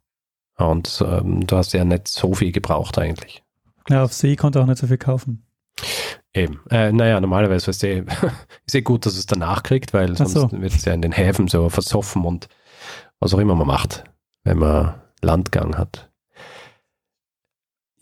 [0.57, 3.43] Und ähm, du hast ja nicht so viel gebraucht eigentlich.
[3.89, 5.45] ja, auf See konnte auch nicht so viel kaufen.
[6.33, 6.61] Eben.
[6.69, 10.51] Äh, naja, normalerweise ist eh gut, dass es danach kriegt, weil sonst so.
[10.51, 12.47] wird es ja in den Häfen so versoffen und
[13.19, 14.03] was auch immer man macht,
[14.43, 16.09] wenn man Landgang hat.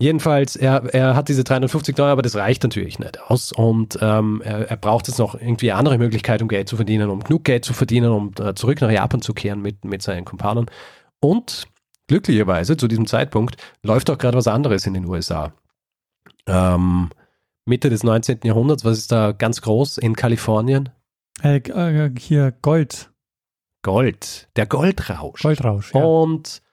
[0.02, 3.52] Jedenfalls, er, er hat diese 350 Dollar, aber das reicht natürlich nicht aus.
[3.52, 7.24] Und ähm, er, er braucht jetzt noch irgendwie andere Möglichkeit, um Geld zu verdienen, um
[7.24, 10.66] genug Geld zu verdienen, um äh, zurück nach Japan zu kehren mit, mit seinen Kumpanen.
[11.20, 11.68] Und
[12.08, 15.54] glücklicherweise zu diesem Zeitpunkt läuft auch gerade was anderes in den USA.
[16.48, 17.12] Ähm,
[17.66, 18.40] Mitte des 19.
[18.44, 20.90] Jahrhunderts, was ist da ganz groß in Kalifornien?
[21.44, 23.12] Äh, äh, hier Gold,
[23.84, 25.44] Gold, der Goldrausch.
[25.44, 25.94] Goldrausch.
[25.94, 26.04] Ja.
[26.04, 26.64] Und,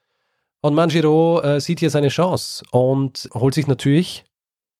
[0.60, 4.24] und Manjiro äh, sieht hier seine Chance und holt sich natürlich,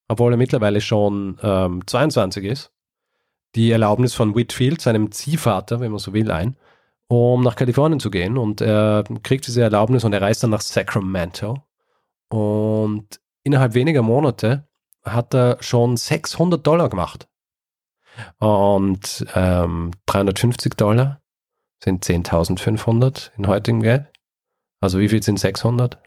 [0.09, 2.73] obwohl er mittlerweile schon ähm, 22 ist,
[3.55, 6.57] die Erlaubnis von Whitfield, seinem Ziehvater, wenn man so will, ein,
[7.09, 8.37] um nach Kalifornien zu gehen.
[8.39, 11.63] Und er kriegt diese Erlaubnis und er reist dann nach Sacramento.
[12.29, 14.69] Und innerhalb weniger Monate
[15.05, 17.29] hat er schon 600 Dollar gemacht.
[18.39, 21.21] Und ähm, 350 Dollar
[21.83, 24.07] sind 10.500 in heutigem Geld.
[24.81, 25.99] Also wie viel sind 600?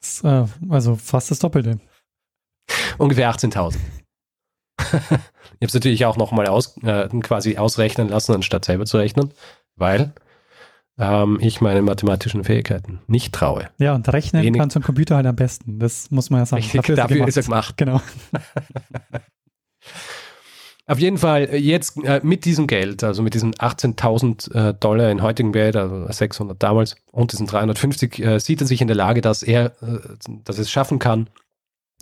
[0.00, 1.80] Das, äh, also fast das Doppelte.
[2.98, 3.76] Ungefähr 18.000.
[4.78, 5.26] ich habe
[5.60, 9.32] es natürlich auch nochmal aus, äh, quasi ausrechnen lassen, anstatt selber zu rechnen,
[9.76, 10.12] weil
[10.98, 13.70] ähm, ich meine mathematischen Fähigkeiten nicht traue.
[13.78, 15.78] Ja, und rechnen Wenig- kann so ein Computer halt am besten.
[15.78, 16.62] Das muss man ja sagen.
[16.62, 17.76] Richtig, dafür ist er gemacht.
[17.76, 18.00] Genau.
[20.90, 25.08] Auf jeden Fall äh, jetzt äh, mit diesem Geld, also mit diesen 18.000 äh, Dollar
[25.12, 28.96] in heutigen Geld, also 600 damals und diesen 350, äh, sieht er sich in der
[28.96, 30.00] Lage, dass er, äh,
[30.42, 31.30] dass es schaffen kann,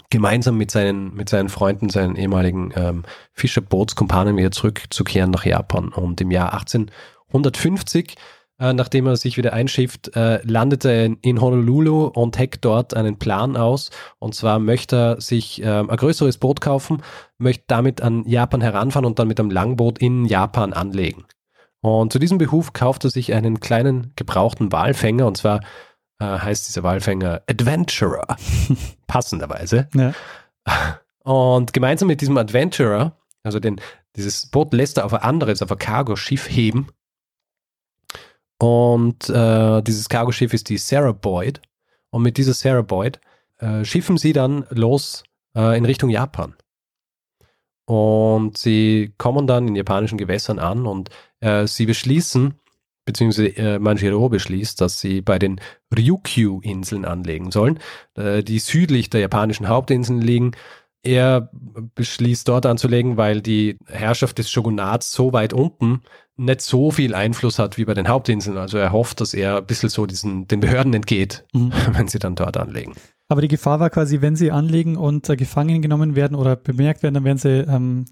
[0.09, 3.03] gemeinsam mit seinen, mit seinen Freunden, seinen ehemaligen ähm,
[3.35, 5.91] Fischerbootskumpanen wieder zurückzukehren nach Japan.
[5.91, 8.15] Und im Jahr 1850
[8.59, 12.95] äh, nachdem er sich wieder einschifft, äh, landet er in, in, Honolulu und hackt dort
[12.95, 13.91] einen Plan aus.
[14.19, 17.03] Und zwar möchte er sich äh, ein größeres Boot kaufen,
[17.39, 21.25] möchte damit an Japan heranfahren und dann mit einem Langboot in Japan anlegen.
[21.81, 25.61] Und zu diesem Behuf kauft er sich einen kleinen gebrauchten Walfänger und zwar
[26.19, 28.37] äh, heißt dieser Walfänger Adventurer,
[29.07, 29.89] passenderweise.
[29.95, 30.13] Ja.
[31.23, 33.81] Und gemeinsam mit diesem Adventurer, also den,
[34.17, 36.89] dieses Boot lässt er auf ein anderes, auf ein Cargo-Schiff heben
[38.59, 41.61] und äh, dieses Cargoschiff ist die Sarah Boyd.
[42.11, 43.21] Und mit dieser Sarah Boyd
[43.59, 45.23] äh, schiffen sie dann los
[45.55, 46.55] äh, in Richtung Japan.
[47.85, 51.09] Und sie kommen dann in japanischen Gewässern an und
[51.41, 52.55] äh, sie beschließen,
[53.07, 55.59] beziehungsweise äh, Manjiro beschließt, dass sie bei den
[55.97, 57.79] Ryukyu-Inseln anlegen sollen,
[58.15, 60.53] äh, die südlich der japanischen Hauptinseln liegen.
[61.03, 61.51] Er
[61.95, 66.03] beschließt dort anzulegen, weil die Herrschaft des Shogunats so weit unten
[66.37, 68.57] nicht so viel Einfluss hat wie bei den Hauptinseln.
[68.57, 71.73] Also er hofft, dass er ein bisschen so diesen, den Behörden entgeht, mhm.
[71.93, 72.95] wenn sie dann dort anlegen.
[73.29, 77.03] Aber die Gefahr war quasi, wenn sie anlegen und äh, gefangen genommen werden oder bemerkt
[77.03, 78.07] werden, dann werden sie ähm,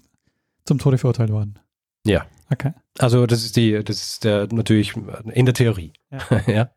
[0.65, 1.57] zum Tode verurteilt worden.
[2.05, 2.25] Ja.
[2.51, 2.73] Okay.
[2.99, 5.93] Also das ist die, das ist der, natürlich in der Theorie.
[6.11, 6.41] Ja.
[6.47, 6.69] ja.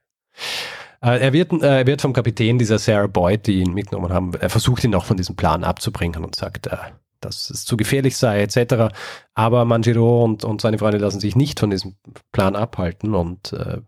[1.03, 4.35] Äh, er wird, äh, er wird vom Kapitän dieser Sarah Boyd, die ihn mitgenommen haben,
[4.35, 6.77] er versucht ihn noch von diesem Plan abzubringen und sagt, äh,
[7.21, 8.95] dass es zu gefährlich sei, etc.
[9.35, 11.97] Aber Manjiro und, und seine Freunde lassen sich nicht von diesem
[12.33, 13.79] Plan abhalten und äh,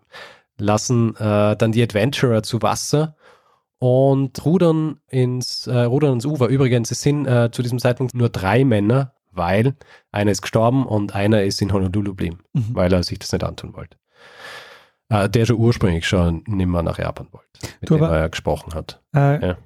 [0.59, 3.17] lassen äh, dann die Adventurer zu Wasser
[3.79, 6.47] und rudern ins, äh, rudern ins Ufer.
[6.49, 9.75] Übrigens, es sind zu diesem Zeitpunkt nur drei Männer, weil
[10.13, 12.75] einer ist gestorben und einer ist in Honolulu geblieben, mhm.
[12.75, 13.97] weil er sich das nicht antun wollte.
[15.13, 17.47] Äh, der schon ursprünglich schon nimmer nach Japan wollte,
[17.81, 19.03] mit du dem aber, er gesprochen hat.
[19.15, 19.59] Äh, ja.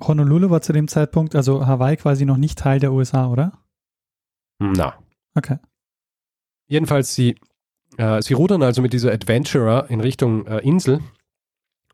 [0.00, 3.52] Honolulu war zu dem Zeitpunkt, also Hawaii quasi noch nicht Teil der USA, oder?
[4.60, 4.94] Na.
[5.34, 5.58] Okay.
[6.68, 7.36] Jedenfalls, sie,
[7.96, 11.00] äh, sie rudern also mit dieser Adventurer in Richtung äh, Insel,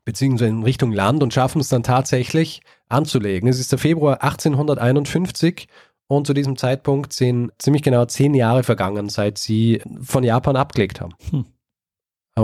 [0.04, 3.48] beziehungsweise in Richtung Land und schaffen es dann tatsächlich anzulegen.
[3.48, 5.66] Es ist der Februar 1851
[6.08, 11.00] und zu diesem Zeitpunkt sind ziemlich genau zehn Jahre vergangen, seit sie von Japan abgelegt
[11.00, 11.46] haben, hm.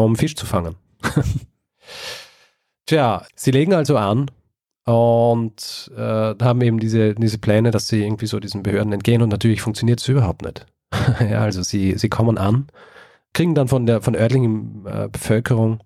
[0.03, 0.77] Um Fisch zu fangen.
[2.87, 4.31] Tja, sie legen also an
[4.85, 9.31] und äh, haben eben diese, diese Pläne, dass sie irgendwie so diesen Behörden entgehen und
[9.31, 10.67] natürlich funktioniert es überhaupt nicht.
[11.21, 12.67] ja, also sie, sie kommen an,
[13.33, 15.81] kriegen dann von der von örtlichen äh, Bevölkerung,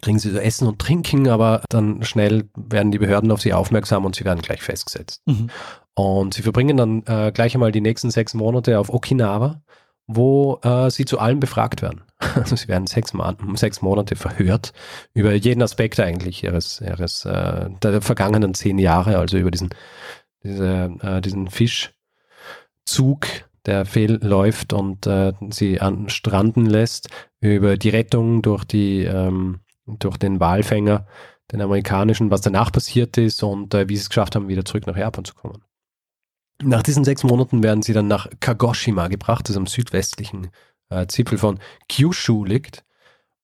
[0.00, 4.04] kriegen sie so Essen und Trinken, aber dann schnell werden die Behörden auf sie aufmerksam
[4.04, 5.22] und sie werden gleich festgesetzt.
[5.26, 5.50] Mhm.
[5.94, 9.62] Und sie verbringen dann äh, gleich einmal die nächsten sechs Monate auf Okinawa,
[10.06, 12.02] wo äh, sie zu allem befragt werden.
[12.34, 13.12] Also sie werden sechs,
[13.54, 14.72] sechs, Monate verhört
[15.12, 19.70] über jeden Aspekt eigentlich ihres, ihres äh, der vergangenen zehn Jahre, also über diesen,
[20.42, 23.26] diese, äh, diesen Fischzug,
[23.66, 30.16] der fehlläuft und äh, sie an stranden lässt, über die Rettung durch die ähm, durch
[30.16, 31.06] den Walfänger,
[31.52, 34.86] den amerikanischen, was danach passiert ist und äh, wie sie es geschafft haben, wieder zurück
[34.86, 35.62] nach Japan zu kommen.
[36.62, 40.48] Nach diesen sechs Monaten werden sie dann nach Kagoshima gebracht, das am südwestlichen
[40.90, 42.84] äh, Zipfel von Kyushu liegt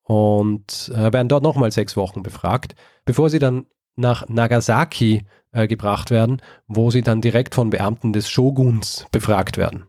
[0.02, 2.74] und äh, werden dort nochmal sechs Wochen befragt,
[3.04, 8.28] bevor sie dann nach Nagasaki äh, gebracht werden, wo sie dann direkt von Beamten des
[8.28, 9.84] Shoguns befragt werden.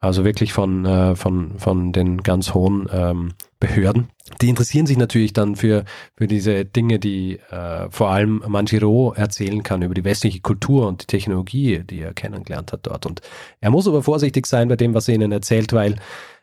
[0.00, 4.10] Also wirklich von, äh, von, von den ganz hohen ähm, Behörden.
[4.42, 9.62] Die interessieren sich natürlich dann für, für diese Dinge, die äh, vor allem Manjiro erzählen
[9.62, 13.06] kann über die westliche Kultur und die Technologie, die er kennengelernt hat dort.
[13.06, 13.22] Und
[13.60, 15.96] er muss aber vorsichtig sein bei dem, was er ihnen erzählt, weil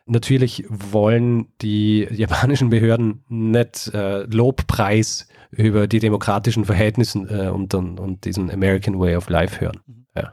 [0.06, 8.00] Natürlich wollen die japanischen Behörden nicht äh, Lobpreis über die demokratischen Verhältnisse äh, und, und,
[8.00, 9.80] und, diesen American Way of Life hören.
[9.86, 10.06] Mhm.
[10.16, 10.32] Ja.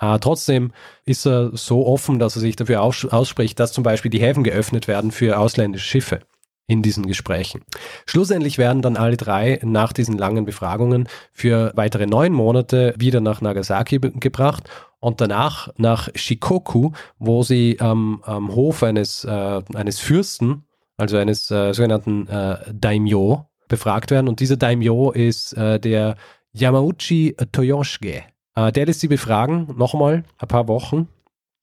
[0.14, 0.72] äh, trotzdem
[1.04, 4.42] ist er so offen, dass er sich dafür aus ausspricht, dass zum Beispiel die Häfen
[4.42, 6.20] geöffnet werden für ausländische Schiffe
[6.66, 7.62] in diesen Gesprächen.
[8.06, 13.40] Schlussendlich werden dann alle drei nach diesen langen Befragungen für weitere neun Monate wieder nach
[13.40, 14.68] Nagasaki gebracht
[15.02, 20.64] und danach nach Shikoku, wo sie ähm, am Hof eines, äh, eines Fürsten,
[20.96, 24.28] also eines äh, sogenannten äh, Daimyo, befragt werden.
[24.28, 26.14] Und dieser Daimyo ist äh, der
[26.52, 28.22] Yamauchi Toyoshige.
[28.54, 31.08] Äh, der lässt sie befragen, nochmal ein paar Wochen.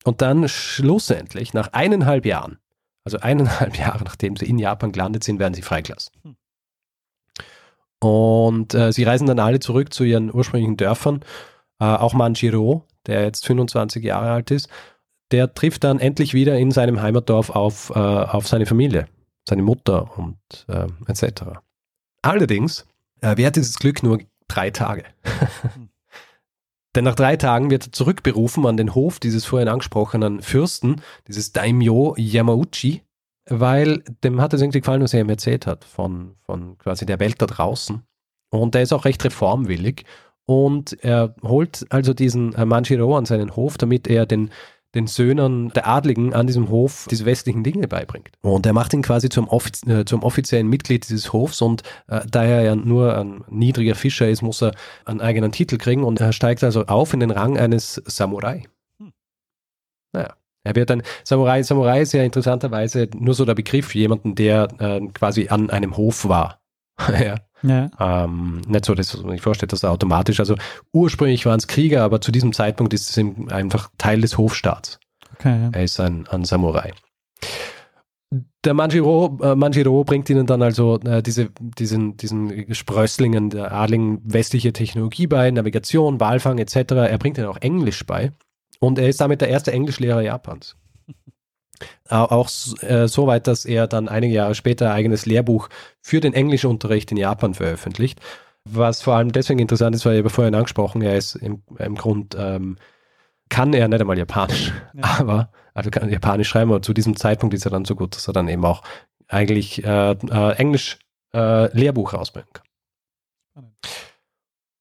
[0.03, 2.57] Und dann schlussendlich, nach eineinhalb Jahren,
[3.05, 6.13] also eineinhalb Jahre nachdem sie in Japan gelandet sind, werden sie freigelassen.
[6.23, 6.35] Hm.
[8.01, 11.21] Und äh, sie reisen dann alle zurück zu ihren ursprünglichen Dörfern.
[11.79, 14.69] Äh, auch Manjiro, der jetzt 25 Jahre alt ist,
[15.31, 19.07] der trifft dann endlich wieder in seinem Heimatdorf auf, äh, auf seine Familie,
[19.47, 21.43] seine Mutter und äh, etc.
[22.21, 22.85] Allerdings
[23.21, 25.03] äh, währt dieses Glück nur drei Tage.
[26.95, 31.51] Denn nach drei Tagen wird er zurückberufen an den Hof dieses vorhin angesprochenen Fürsten, dieses
[31.51, 33.03] Daimyo Yamauchi,
[33.47, 37.19] weil dem hat es irgendwie gefallen, was er ihm erzählt hat von, von quasi der
[37.19, 38.01] Welt da draußen.
[38.49, 40.05] Und er ist auch recht reformwillig
[40.49, 44.49] und er holt also diesen äh, Manjiro an seinen Hof, damit er den,
[44.95, 48.31] den Söhnen der Adligen an diesem Hof diese westlichen Dinge beibringt.
[48.41, 52.21] Und er macht ihn quasi zum, offiz äh, zum offiziellen Mitglied dieses Hofs und äh,
[52.27, 54.71] da er ja nur ein niedriger Fischer ist, muss er
[55.05, 58.63] einen eigenen Titel kriegen und er steigt also auf in den Rang eines Samurai.
[58.97, 59.13] Hm.
[60.13, 60.33] Naja.
[60.63, 61.61] Er wird ein Samurai.
[61.61, 66.27] Samurai ist ja interessanterweise nur so der Begriff jemanden, der äh, quasi an einem Hof
[66.27, 66.59] war.
[67.23, 67.35] ja.
[67.63, 67.89] Ja.
[67.99, 70.55] Ähm, nicht so, dass man sich vorstellt, dass er automatisch, also
[70.93, 74.99] ursprünglich waren es Krieger, aber zu diesem Zeitpunkt ist es einfach Teil des Hofstaats.
[75.35, 75.69] Okay, ja.
[75.73, 76.93] Er ist ein, ein Samurai.
[78.63, 84.21] Der Manjiro, äh, Manjiro bringt ihnen dann also äh, diese, diesen, diesen Sprösslingen der Adligen
[84.23, 86.75] westliche Technologie bei, Navigation, Walfang etc.
[86.91, 88.33] Er bringt ihnen auch Englisch bei
[88.79, 90.75] und er ist damit der erste Englischlehrer Japans.
[92.07, 92.49] Auch
[92.81, 95.69] äh, so weit, dass er dann einige Jahre später ein eigenes Lehrbuch
[96.01, 98.19] für den Englischunterricht in Japan veröffentlicht.
[98.65, 101.95] Was vor allem deswegen interessant ist, weil ich habe vorhin angesprochen, er ist im, im
[101.95, 102.77] Grund, ähm,
[103.49, 105.03] kann er nicht einmal Japanisch, ja.
[105.19, 108.27] aber, also kann Japanisch schreiben, aber zu diesem Zeitpunkt ist er dann so gut, dass
[108.27, 108.83] er dann eben auch
[109.27, 110.99] eigentlich äh, äh, Englisch
[111.33, 112.65] äh, Lehrbuch rausbringen kann.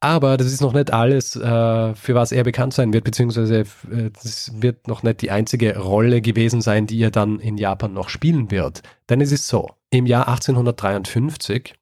[0.00, 4.10] Aber das ist noch nicht alles, äh, für was er bekannt sein wird, beziehungsweise äh,
[4.12, 8.08] das wird noch nicht die einzige Rolle gewesen sein, die er dann in Japan noch
[8.08, 8.82] spielen wird.
[9.08, 11.74] Denn es ist so, im Jahr 1853,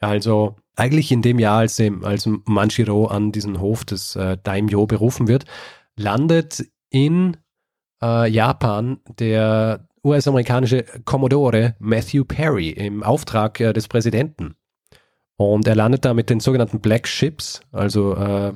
[0.00, 4.86] also eigentlich in dem Jahr, als, dem, als Manshiro an diesen Hof des äh, Daimyo
[4.86, 5.44] berufen wird,
[5.94, 7.36] landet in
[8.02, 14.56] äh, Japan der US-amerikanische Commodore Matthew Perry im Auftrag äh, des Präsidenten.
[15.40, 18.52] Und er landet da mit den sogenannten Black Ships, also äh,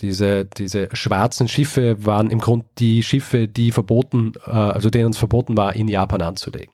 [0.00, 5.18] diese, diese schwarzen Schiffe waren im Grunde die Schiffe, die verboten, äh, also denen es
[5.18, 6.72] verboten war, in Japan anzulegen.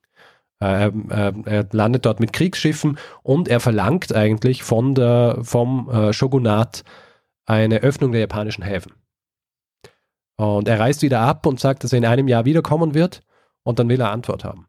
[0.60, 6.84] Äh, er landet dort mit Kriegsschiffen und er verlangt eigentlich von der, vom äh, Shogunat
[7.44, 8.92] eine Öffnung der japanischen Häfen.
[10.36, 13.24] Und er reist wieder ab und sagt, dass er in einem Jahr wiederkommen wird
[13.64, 14.68] und dann will er Antwort haben.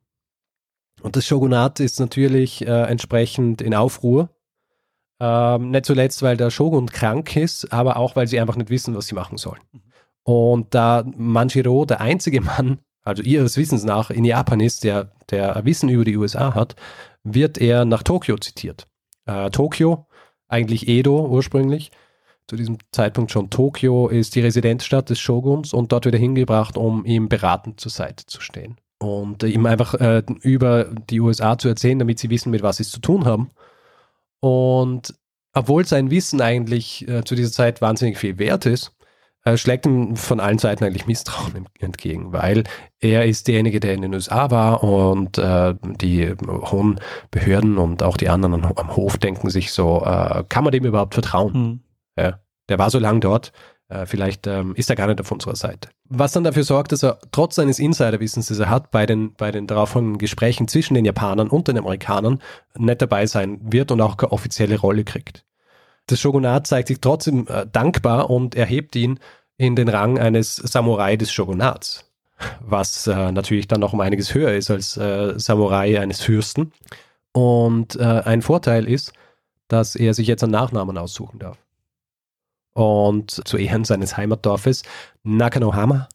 [1.04, 4.32] Und das Shogunat ist natürlich äh, entsprechend in Aufruhr
[5.22, 8.96] ähm, nicht zuletzt, weil der Shogun krank ist, aber auch, weil sie einfach nicht wissen,
[8.96, 9.62] was sie machen sollen.
[10.24, 15.64] Und da Manjiro der einzige Mann, also ihres Wissens nach, in Japan ist, der, der
[15.64, 16.76] Wissen über die USA hat,
[17.24, 18.88] wird er nach Tokio zitiert.
[19.28, 20.08] Äh, Tokio,
[20.48, 21.92] eigentlich Edo ursprünglich,
[22.48, 26.78] zu diesem Zeitpunkt schon Tokio, ist die Residenzstadt des Shoguns und dort wird er hingebracht,
[26.78, 28.78] um ihm beratend zur Seite zu stehen.
[28.98, 32.84] Und ihm einfach äh, über die USA zu erzählen, damit sie wissen, mit was sie
[32.84, 33.50] es zu tun haben.
[34.42, 35.14] Und
[35.54, 38.94] obwohl sein Wissen eigentlich äh, zu dieser Zeit wahnsinnig viel wert ist,
[39.44, 42.64] äh, schlägt ihm von allen Seiten eigentlich Misstrauen entgegen, weil
[43.00, 47.00] er ist derjenige, der in den USA war und äh, die hohen
[47.32, 51.14] Behörden und auch die anderen am Hof denken sich so, äh, kann man dem überhaupt
[51.14, 51.54] vertrauen?
[51.54, 51.80] Mhm.
[52.18, 53.52] Ja, der war so lange dort,
[54.06, 55.90] vielleicht ähm, ist er gar nicht auf unserer Seite.
[56.10, 59.52] Was dann dafür sorgt, dass er trotz seines Insiderwissens, das er hat, bei den, bei
[59.52, 62.42] den darauffolgenden Gesprächen zwischen den Japanern und den Amerikanern
[62.78, 65.46] nicht dabei sein wird und auch keine offizielle Rolle kriegt.
[66.08, 69.20] Das Shogunat zeigt sich trotzdem äh, dankbar und erhebt ihn
[69.58, 72.12] in den Rang eines Samurai des Shogunats,
[72.60, 76.74] was äh, natürlich dann noch um einiges höher ist als äh, Samurai eines Fürsten.
[77.32, 79.14] Und äh, ein Vorteil ist,
[79.68, 81.58] dass er sich jetzt einen Nachnamen aussuchen darf.
[82.74, 84.84] Und zu Ehren seines Heimatdorfes
[85.24, 86.08] Nakanohama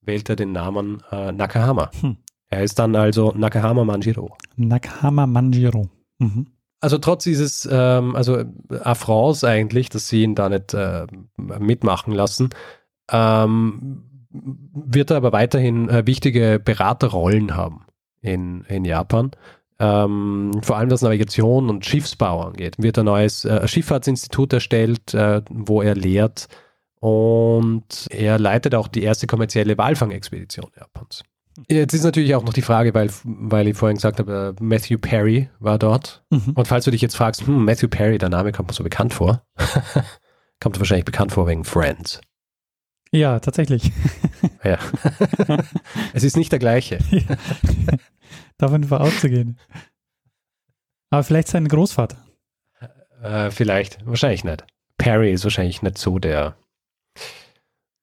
[0.00, 1.90] wählt er den Namen äh, Nakahama.
[2.00, 2.16] Hm.
[2.48, 4.36] Er ist dann also Nakahama Manjiro.
[4.56, 5.88] Nakahama Manjiro.
[6.18, 6.46] Mhm.
[6.80, 8.44] Also trotz dieses, ähm, also
[8.82, 12.50] Affronts eigentlich, dass sie ihn da nicht äh, mitmachen lassen,
[13.10, 17.86] ähm, wird er aber weiterhin äh, wichtige Beraterrollen haben
[18.20, 19.30] in, in Japan.
[19.78, 25.42] Ähm, vor allem was Navigation und Schiffsbau angeht, wird ein neues äh, Schifffahrtsinstitut erstellt, äh,
[25.50, 26.48] wo er lehrt
[27.00, 31.22] und er leitet auch die erste kommerzielle Walfangexpedition Japans.
[31.68, 34.98] Jetzt ist natürlich auch noch die Frage, weil, weil ich vorhin gesagt habe, äh, Matthew
[34.98, 36.22] Perry war dort.
[36.30, 36.52] Mhm.
[36.54, 39.14] Und falls du dich jetzt fragst, hm, Matthew Perry, der Name kommt mir so bekannt
[39.14, 39.42] vor,
[40.60, 42.20] kommt wahrscheinlich bekannt vor wegen Friends.
[43.10, 43.92] Ja, tatsächlich.
[44.64, 44.78] ja.
[46.12, 46.98] es ist nicht der gleiche.
[48.58, 49.58] Davon war auszugehen.
[51.10, 52.16] Aber vielleicht sein Großvater.
[53.22, 54.64] Äh, vielleicht, wahrscheinlich nicht.
[54.98, 56.56] Perry ist wahrscheinlich nicht so der.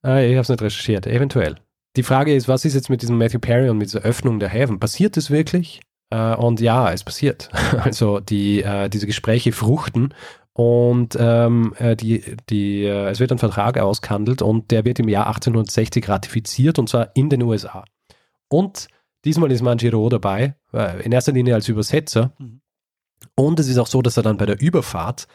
[0.06, 1.58] Äh, ich habe es nicht recherchiert, eventuell.
[1.96, 4.50] die Frage ist, was ist jetzt mit diesem Matthew Perry und mit dieser Öffnung der
[4.50, 4.80] Häfen?
[4.80, 5.82] Passiert das wirklich?
[6.10, 7.50] Äh, und ja, es passiert.
[7.78, 10.13] Also die, äh, diese Gespräche fruchten
[10.54, 15.10] und ähm, äh, die, die, äh, es wird ein Vertrag ausgehandelt und der wird im
[15.10, 17.86] Jahr 1860 ratifiziert und zwar in den USA.
[18.50, 18.88] Und
[19.26, 22.34] diesmal ist Manjiro dabei, äh, in erster Linie als Übersetzer.
[22.38, 22.62] Mhm.
[23.36, 25.28] Und es ist auch so, dass er dann bei der Überfahrt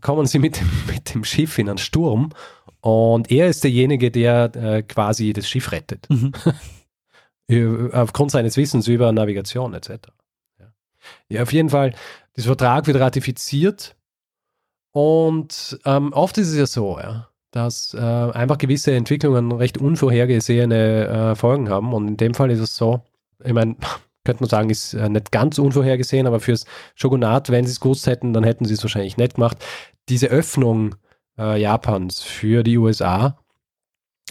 [0.00, 2.30] kommen sie mit dem, mit dem Schiff in einen Sturm
[2.80, 6.08] und er ist derjenige, der äh, quasi das Schiff rettet.
[6.10, 6.32] Mhm.
[7.92, 10.08] Aufgrund seines Wissens über Navigation etc.
[10.58, 10.72] Ja.
[11.28, 11.94] ja, auf jeden Fall,
[12.36, 13.96] dieser Vertrag wird ratifiziert
[14.92, 21.06] und ähm, oft ist es ja so, ja, dass äh, einfach gewisse Entwicklungen recht unvorhergesehene
[21.32, 23.04] äh, Folgen haben und in dem Fall ist es so,
[23.44, 23.76] ich meine,
[24.24, 28.06] könnte man sagen, ist äh, nicht ganz unvorhergesehen, aber fürs Shogunat, wenn sie es gewusst
[28.06, 29.58] hätten, dann hätten sie es wahrscheinlich nicht gemacht.
[30.08, 30.94] Diese Öffnung
[31.38, 33.38] äh, Japans für die USA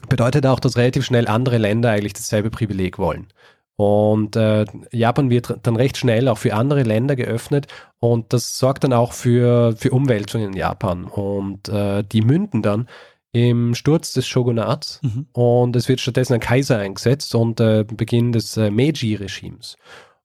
[0.10, 3.28] bedeutet auch, dass relativ schnell andere Länder eigentlich dasselbe Privileg wollen.
[3.76, 7.67] Und äh, Japan wird dann recht schnell auch für andere Länder geöffnet
[8.00, 11.06] und das sorgt dann auch für, für Umwälzungen in Japan.
[11.06, 12.88] Und äh, die münden dann
[13.34, 15.26] im Sturz des Shogunats mhm.
[15.34, 19.78] und es wird stattdessen ein Kaiser eingesetzt und äh, Beginn des äh, Meiji-Regimes.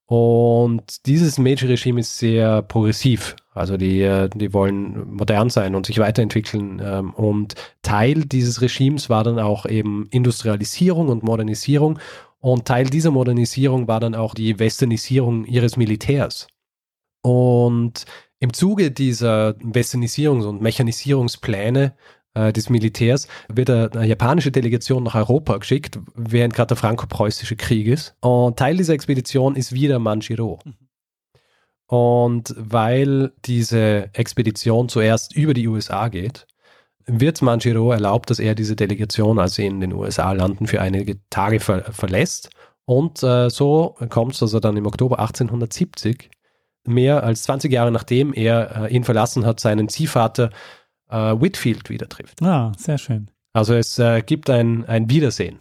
[0.07, 3.35] Und dieses Meiji-Regime ist sehr progressiv.
[3.55, 6.81] Also die, äh, die wollen modern sein und sich weiterentwickeln.
[6.85, 11.99] Ähm, und Teil dieses Regimes war dann auch eben Industrialisierung und Modernisierung.
[12.39, 16.47] Und Teil dieser Modernisierung war dann auch die Westernisierung ihres Militärs.
[17.23, 18.05] Und
[18.39, 21.95] im Zuge dieser Westernisierungs- und Mechanisierungspläne
[22.37, 27.87] äh, des Militärs wird eine japanische Delegation nach Europa geschickt, während gerade der franco-preußische Krieg
[27.87, 28.15] ist.
[28.21, 30.61] Und Teil dieser Expedition ist wieder Manjiro.
[30.65, 30.75] Mhm.
[31.89, 36.47] Und weil diese Expedition zuerst über die USA geht,
[37.07, 41.21] wird Manjiro erlaubt, dass er diese Delegation, als sie in den USA landen, für einige
[41.31, 42.51] Tage ver verlässt.
[42.85, 46.31] Und äh, so kommt es, dass er dann im Oktober 1870,
[46.85, 50.51] mehr als 20 Jahre nachdem er äh, ihn verlassen hat, seinen Ziehvater
[51.11, 52.43] Whitfield wieder trifft.
[52.43, 53.31] Ah, sehr schön.
[53.53, 55.61] Also es äh, gibt ein, ein Wiedersehen,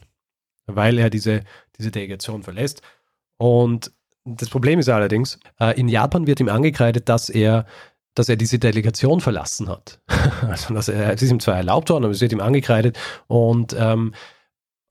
[0.65, 1.43] weil er diese,
[1.77, 2.81] diese Delegation verlässt.
[3.37, 3.91] Und
[4.25, 7.65] das Problem ist allerdings, äh, in Japan wird ihm angekreidet, dass er,
[8.15, 10.01] dass er diese Delegation verlassen hat.
[10.41, 12.97] also dass er, es ist ihm zwar erlaubt worden, aber es wird ihm angekreidet.
[13.27, 14.13] Und ähm,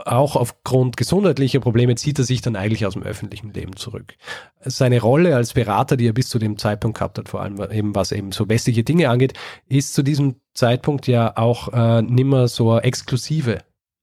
[0.06, 4.14] auch aufgrund gesundheitlicher Probleme zieht er sich dann eigentlich aus dem öffentlichen Leben zurück.
[4.60, 7.94] Seine Rolle als Berater, die er bis zu dem Zeitpunkt gehabt hat, vor allem eben
[7.94, 9.34] was eben so westliche Dinge angeht,
[9.68, 13.58] ist zu diesem Zeitpunkt ja auch äh, nimmer so exklusive,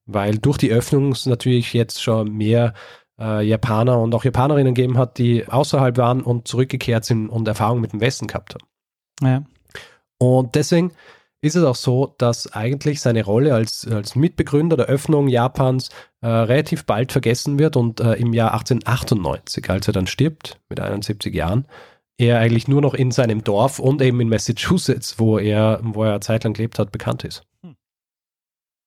[0.06, 2.74] weil durch die Öffnung es natürlich jetzt schon mehr
[3.18, 7.80] äh, Japaner und auch Japanerinnen gegeben hat, die außerhalb waren und zurückgekehrt sind und Erfahrung
[7.80, 8.66] mit dem Westen gehabt haben.
[9.22, 9.44] Ja.
[10.18, 10.92] Und deswegen
[11.42, 16.28] ist es auch so, dass eigentlich seine Rolle als, als Mitbegründer der Öffnung Japans äh,
[16.28, 21.34] relativ bald vergessen wird und äh, im Jahr 1898, als er dann stirbt, mit 71
[21.34, 21.66] Jahren,
[22.16, 26.20] er eigentlich nur noch in seinem Dorf und eben in Massachusetts, wo er, wo er
[26.20, 27.42] zeitlang gelebt hat, bekannt ist.
[27.64, 27.74] Hm.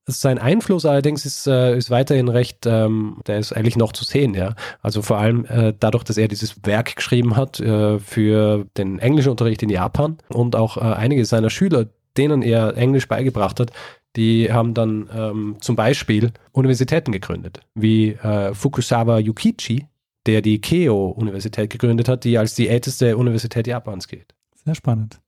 [0.08, 4.34] Sein Einfluss allerdings ist, äh, ist weiterhin recht, ähm, der ist eigentlich noch zu sehen,
[4.34, 4.56] ja.
[4.82, 9.32] Also vor allem äh, dadurch, dass er dieses Werk geschrieben hat äh, für den englischen
[9.32, 13.71] Unterricht in Japan und auch äh, einige seiner Schüler, denen er Englisch beigebracht hat,
[14.15, 19.88] die haben dann ähm, zum Beispiel Universitäten gegründet, wie äh, Fukusawa Yukichi,
[20.25, 24.34] der die Keio-Universität gegründet hat, die als die älteste Universität Japans gilt.
[24.63, 25.19] Sehr spannend.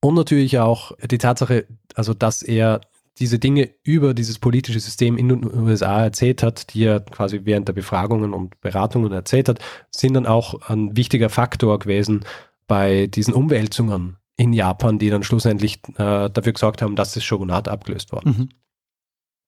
[0.00, 2.80] Und natürlich auch die Tatsache, also dass er
[3.18, 7.68] diese Dinge über dieses politische System in den USA erzählt hat, die er quasi während
[7.68, 9.58] der Befragungen und Beratungen erzählt hat,
[9.90, 12.24] sind dann auch ein wichtiger Faktor gewesen
[12.66, 17.68] bei diesen Umwälzungen in Japan, die dann schlussendlich äh, dafür gesorgt haben, dass das Shogunat
[17.68, 18.38] abgelöst worden ist.
[18.38, 18.48] Mhm.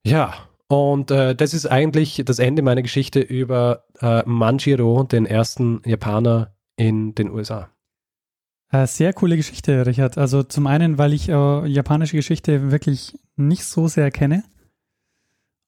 [0.05, 0.35] Ja,
[0.69, 6.55] und äh, das ist eigentlich das Ende meiner Geschichte über äh, Manjiro, den ersten Japaner
[6.77, 7.71] in den USA.
[8.71, 10.19] Äh, sehr coole Geschichte, Richard.
[10.19, 14.45] Also zum einen, weil ich äh, japanische Geschichte wirklich nicht so sehr kenne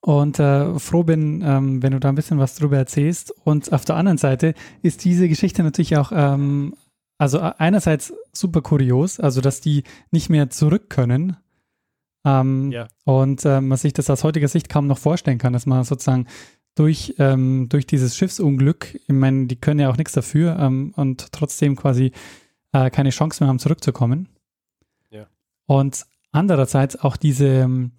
[0.01, 3.33] und äh, froh bin, ähm, wenn du da ein bisschen was drüber erzählst.
[3.45, 6.75] Und auf der anderen Seite ist diese Geschichte natürlich auch ähm,
[7.19, 11.37] also äh, einerseits super kurios, also dass die nicht mehr zurück können.
[12.25, 12.89] Ähm, ja.
[13.05, 16.27] Und äh, man sich das aus heutiger Sicht kaum noch vorstellen kann, dass man sozusagen
[16.75, 21.33] durch, ähm, durch dieses Schiffsunglück, ich meine, die können ja auch nichts dafür ähm, und
[21.33, 22.13] trotzdem quasi
[22.73, 24.29] äh, keine Chance mehr haben, zurückzukommen.
[25.11, 25.27] Ja.
[25.67, 27.93] Und andererseits auch diese, ähm,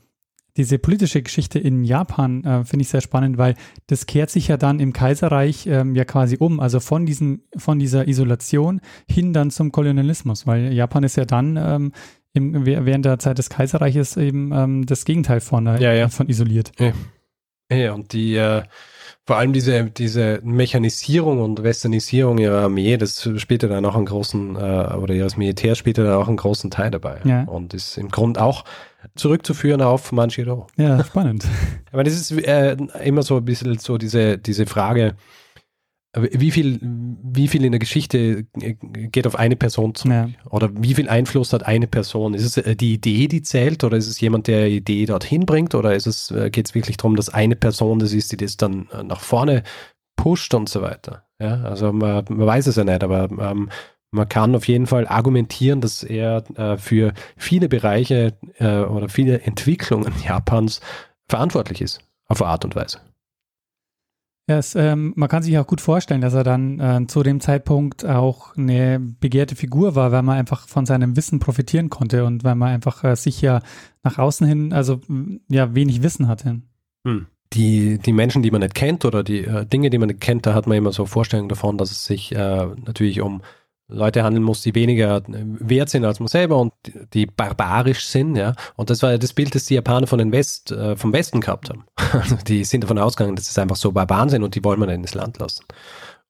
[0.57, 3.55] diese politische Geschichte in Japan äh, finde ich sehr spannend, weil
[3.87, 7.79] das kehrt sich ja dann im Kaiserreich ähm, ja quasi um, also von, diesen, von
[7.79, 11.91] dieser Isolation hin dann zum Kolonialismus, weil Japan ist ja dann ähm,
[12.33, 16.09] im, während der Zeit des Kaiserreiches eben ähm, das Gegenteil von, äh, ja, ja.
[16.09, 16.71] von isoliert.
[16.79, 16.93] Ja.
[17.75, 18.63] ja, und die, äh,
[19.27, 24.55] Vor allem diese, diese Mechanisierung und Westernisierung ihrer Armee, das spielte dann auch einen großen,
[24.55, 27.21] äh, oder ihres Militärs spielte dann auch einen großen Teil dabei.
[27.23, 27.43] Ja.
[27.45, 28.65] Und ist im Grunde auch
[29.15, 30.67] zurückzuführen auf Manchiro.
[30.77, 31.45] Ja, spannend.
[31.91, 35.15] Aber das ist äh, immer so ein bisschen so diese, diese Frage,
[36.15, 40.13] wie viel, wie viel in der Geschichte geht auf eine Person zurück?
[40.13, 40.29] Ja.
[40.49, 42.33] Oder wie viel Einfluss hat eine Person?
[42.33, 45.45] Ist es äh, die Idee, die zählt, oder ist es jemand, der die Idee dorthin
[45.45, 45.75] bringt?
[45.75, 48.57] Oder ist es, äh, geht es wirklich darum, dass eine Person das ist, die das
[48.57, 49.63] dann äh, nach vorne
[50.15, 51.23] pusht und so weiter?
[51.39, 53.69] Ja, also man, man weiß es ja nicht, aber ähm,
[54.11, 59.41] man kann auf jeden Fall argumentieren, dass er äh, für viele Bereiche äh, oder viele
[59.41, 60.79] Entwicklungen Japans
[61.27, 63.01] verantwortlich ist, auf eine Art und Weise.
[64.47, 68.05] Ja, ähm, man kann sich auch gut vorstellen, dass er dann äh, zu dem Zeitpunkt
[68.05, 72.53] auch eine begehrte Figur war, weil man einfach von seinem Wissen profitieren konnte und weil
[72.53, 73.61] man einfach äh, sich ja
[74.03, 75.01] nach außen hin, also
[75.49, 76.61] ja, wenig Wissen hatte.
[77.07, 77.25] Hm.
[77.53, 80.45] Die, die Menschen, die man nicht kennt oder die äh, Dinge, die man nicht kennt,
[80.45, 83.41] da hat man immer so Vorstellungen davon, dass es sich äh, natürlich um
[83.87, 86.73] Leute handeln muss, die weniger äh, wert sind als man selber und
[87.13, 88.53] die, barbarisch sind, ja.
[88.75, 91.41] Und das war ja das Bild, das die Japaner von den West, äh, vom Westen
[91.41, 91.85] gehabt haben.
[92.15, 94.87] Also die sind davon ausgegangen, dass es einfach so Barbaren sind und die wollen wir
[94.87, 95.65] dann ins Land lassen.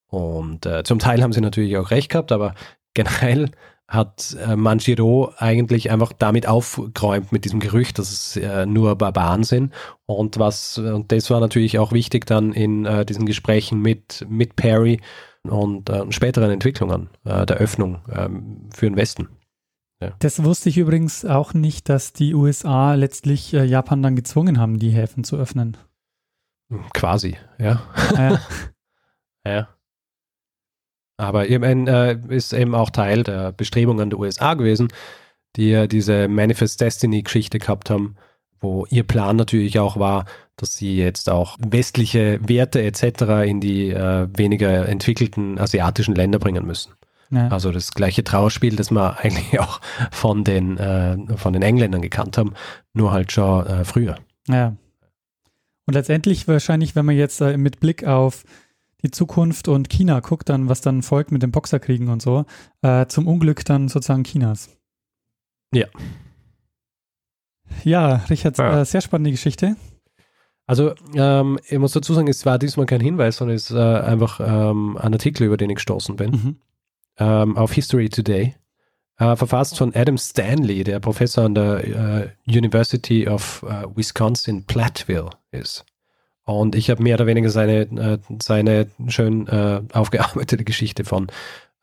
[0.07, 2.55] Und äh, zum Teil haben sie natürlich auch recht gehabt, aber
[2.93, 3.51] generell
[3.87, 9.43] hat äh, Manjiro eigentlich einfach damit aufgeräumt mit diesem Gerücht, dass es äh, nur Barbaren
[9.43, 9.73] sind.
[10.07, 14.55] Und was, und das war natürlich auch wichtig dann in äh, diesen Gesprächen mit, mit
[14.55, 14.99] Perry
[15.49, 19.29] und äh, späteren Entwicklungen äh, der Öffnung ähm, für den Westen.
[20.19, 24.77] Das wusste ich übrigens auch nicht, dass die USA letztlich äh, Japan dann gezwungen haben,
[24.77, 25.77] die Häfen zu öffnen.
[26.93, 27.81] Quasi, ja.
[28.13, 28.41] Ja,
[29.47, 29.69] ja.
[31.17, 34.89] Aber eben, äh, ist eben auch Teil der Bestrebungen der USA gewesen,
[35.55, 38.17] die ja diese Manifest Destiny-Geschichte gehabt haben,
[38.59, 40.25] wo ihr Plan natürlich auch war,
[40.57, 43.45] dass sie jetzt auch westliche Werte etc.
[43.45, 46.93] in die äh, weniger entwickelten asiatischen Länder bringen müssen.
[47.29, 47.49] ja.
[47.49, 49.81] Also das gleiche Trauerspiel, das wir eigentlich auch
[50.11, 52.53] von den, äh, von den Engländern gekannt haben,
[52.93, 54.17] nur halt schon äh, früher.
[54.47, 54.75] ja.
[55.87, 58.43] Und letztendlich wahrscheinlich, wenn man jetzt äh, mit Blick auf
[59.03, 62.45] die Zukunft und China guckt, dann was dann folgt mit dem Boxerkriegen und so,
[62.81, 64.75] äh, zum Unglück dann sozusagen Chinas.
[65.71, 65.85] Ja.
[67.83, 68.81] Ja, Richard, Ja.
[68.81, 69.75] Äh, sehr spannende Geschichte.
[70.67, 73.79] Also ähm, ich muss dazu sagen, es war diesmal kein Hinweis, sondern es ist äh,
[73.79, 76.55] einfach ähm, ein Artikel, über den ich gestoßen bin, Mhm.
[77.19, 78.55] ähm, auf History Today,
[79.19, 85.29] äh, verfasst von Adam Stanley, der Professor an der äh, University of äh, Wisconsin Platteville
[85.51, 85.85] ist.
[86.45, 89.47] Und ich habe mehr oder weniger seine, äh, seine schön
[89.93, 91.27] aufgearbeitete Geschichte von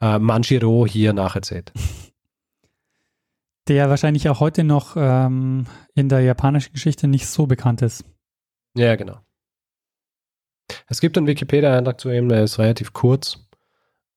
[0.00, 1.72] äh, Manjiro hier nacherzählt.
[3.68, 8.04] Der wahrscheinlich auch heute noch ähm, in der japanischen Geschichte nicht so bekannt ist.
[8.76, 9.18] Ja, genau.
[10.88, 13.38] Es gibt einen Wikipedia-Eintrag zu ihm, der ist relativ kurz.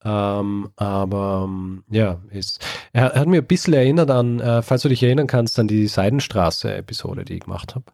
[0.04, 4.89] Ähm, aber ähm, ja, ist, er hat mir ein bisschen erinnert an, äh, falls du
[4.89, 7.86] dich erinnern kannst, an die Seidenstraße-Episode, die ich gemacht habe.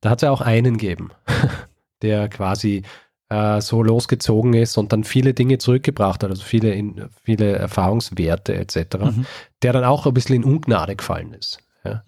[0.00, 1.10] Da hat es ja auch einen gegeben,
[2.02, 2.82] der quasi
[3.28, 8.54] äh, so losgezogen ist und dann viele Dinge zurückgebracht hat, also viele, in, viele Erfahrungswerte
[8.54, 9.26] etc., Mhm.
[9.62, 11.58] der dann auch ein bisschen in Ungnade gefallen ist.
[11.84, 12.02] Ja.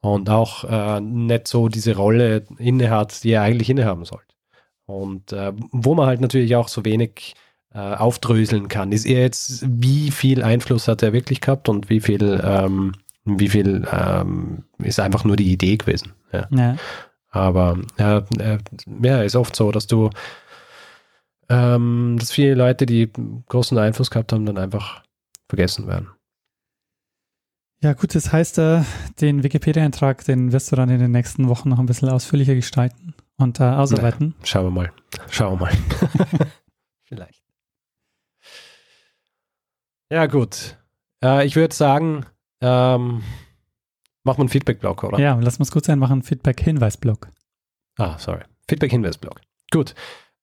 [0.00, 4.34] und auch äh, nicht so diese Rolle innehat, die er eigentlich innehaben sollte.
[4.84, 7.34] Und äh, wo man halt natürlich auch so wenig
[7.72, 12.00] äh, aufdröseln kann, ist er jetzt, wie viel Einfluss hat er wirklich gehabt und wie
[12.00, 12.92] viel, ähm,
[13.24, 16.12] wie viel ähm, ist einfach nur die Idee gewesen.
[16.32, 16.46] Ja.
[16.50, 16.76] Ja.
[17.30, 18.58] Aber äh, äh,
[19.02, 20.10] ja, ist oft so, dass du,
[21.48, 23.10] ähm, dass viele Leute, die
[23.48, 25.02] großen Einfluss gehabt haben, dann einfach
[25.48, 26.08] vergessen werden.
[27.82, 28.82] Ja, gut, das heißt, äh,
[29.20, 33.14] den Wikipedia-Eintrag, den wirst du dann in den nächsten Wochen noch ein bisschen ausführlicher gestalten
[33.36, 34.34] und äh, ausarbeiten.
[34.42, 34.92] Schauen wir mal.
[35.28, 35.72] Schauen wir mal.
[37.02, 37.42] Vielleicht.
[40.10, 40.78] Ja, gut.
[41.22, 42.24] Äh, ich würde sagen,
[42.62, 43.22] ähm,
[44.22, 45.18] machen wir einen Feedback-Block, oder?
[45.18, 47.28] Ja, lass uns gut sein, machen Feedback-Hinweis-Blog.
[47.98, 48.44] Ah, sorry.
[48.68, 49.40] Feedback-Hinweis-Block.
[49.70, 49.94] Gut.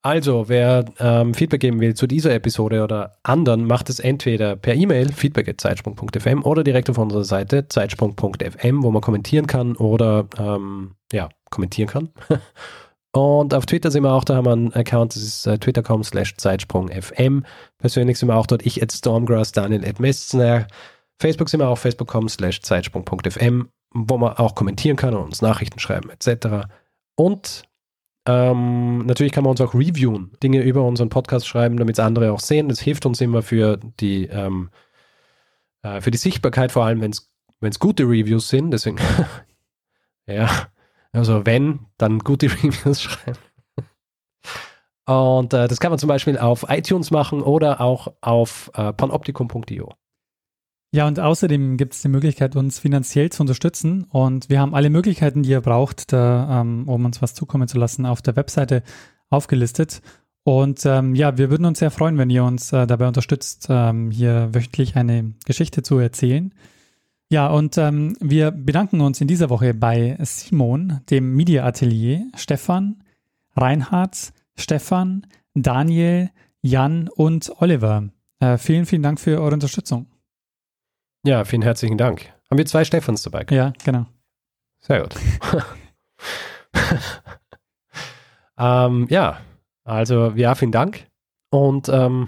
[0.03, 4.73] Also, wer ähm, Feedback geben will zu dieser Episode oder anderen, macht es entweder per
[4.73, 11.29] E-Mail, feedback.zeitsprung.fm oder direkt auf unserer Seite, zeitsprung.fm, wo man kommentieren kann oder, ähm, ja,
[11.51, 12.09] kommentieren kann.
[13.13, 16.03] Und auf Twitter sind wir auch, da haben wir einen Account, das ist äh, twitter.com
[16.03, 17.45] slash zeitsprung.fm.
[17.77, 20.67] Persönlich sind wir auch dort, ich at Stormgrass, Daniel at Messner.
[21.19, 25.79] Facebook sind wir auch, facebook.com slash zeitsprung.fm, wo man auch kommentieren kann und uns Nachrichten
[25.79, 26.67] schreiben etc.
[27.15, 27.63] Und
[28.27, 32.31] ähm, natürlich kann man uns auch reviewen, Dinge über unseren Podcast schreiben, damit es andere
[32.31, 32.69] auch sehen.
[32.69, 34.69] Das hilft uns immer für die, ähm,
[35.81, 38.71] äh, für die Sichtbarkeit, vor allem wenn es gute Reviews sind.
[38.71, 38.97] Deswegen,
[40.27, 40.49] ja,
[41.11, 43.39] also wenn, dann gute Reviews schreiben.
[45.05, 49.89] Und äh, das kann man zum Beispiel auf iTunes machen oder auch auf äh, panoptikum.io.
[50.93, 54.03] Ja, und außerdem gibt es die Möglichkeit, uns finanziell zu unterstützen.
[54.09, 57.77] Und wir haben alle Möglichkeiten, die ihr braucht, da, ähm, um uns was zukommen zu
[57.77, 58.83] lassen, auf der Webseite
[59.29, 60.01] aufgelistet.
[60.43, 64.11] Und ähm, ja, wir würden uns sehr freuen, wenn ihr uns äh, dabei unterstützt, ähm,
[64.11, 66.53] hier wöchentlich eine Geschichte zu erzählen.
[67.29, 73.03] Ja, und ähm, wir bedanken uns in dieser Woche bei Simon, dem Media Atelier, Stefan,
[73.55, 76.31] Reinhard, Stefan, Daniel,
[76.61, 78.09] Jan und Oliver.
[78.41, 80.10] Äh, vielen, vielen Dank für eure Unterstützung.
[81.23, 82.33] Ja, vielen herzlichen Dank.
[82.49, 83.45] Haben wir zwei Stefans dabei?
[83.51, 84.07] Ja, genau.
[84.79, 85.15] Sehr gut.
[88.57, 89.39] ähm, ja,
[89.83, 91.05] also ja, vielen Dank.
[91.51, 92.27] Und ähm,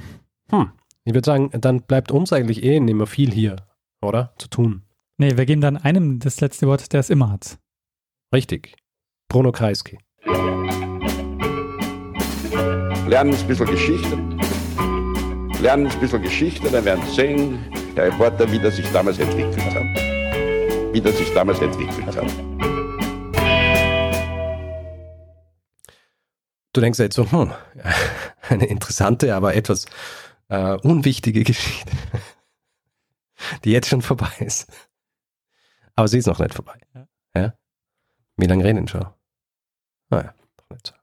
[0.51, 0.71] hm,
[1.05, 3.55] ich würde sagen, dann bleibt uns eigentlich eh nicht mehr viel hier,
[4.03, 4.35] oder?
[4.37, 4.83] Zu tun.
[5.17, 7.57] Nee, wir geben dann einem das letzte Wort, der es immer hat.
[8.31, 8.75] Richtig.
[9.27, 9.97] Bruno Kreisky.
[13.07, 14.17] Lernen ein bisschen Geschichte.
[15.63, 19.63] Lernen ein bisschen Geschichte, dann werden Sie sehen, der Reporter, wie das sich damals entwickelt
[19.73, 20.93] hat.
[20.93, 22.29] Wie das sich damals entwickelt hat.
[26.73, 27.53] Du denkst jetzt so, hm,
[28.49, 29.85] eine interessante, aber etwas
[30.49, 31.93] äh, unwichtige Geschichte,
[33.63, 34.69] die jetzt schon vorbei ist.
[35.95, 36.77] Aber sie ist noch nicht vorbei.
[37.33, 37.53] Ja?
[38.35, 39.07] Wie lange reden schon?
[40.09, 41.02] Naja, ah noch nicht so.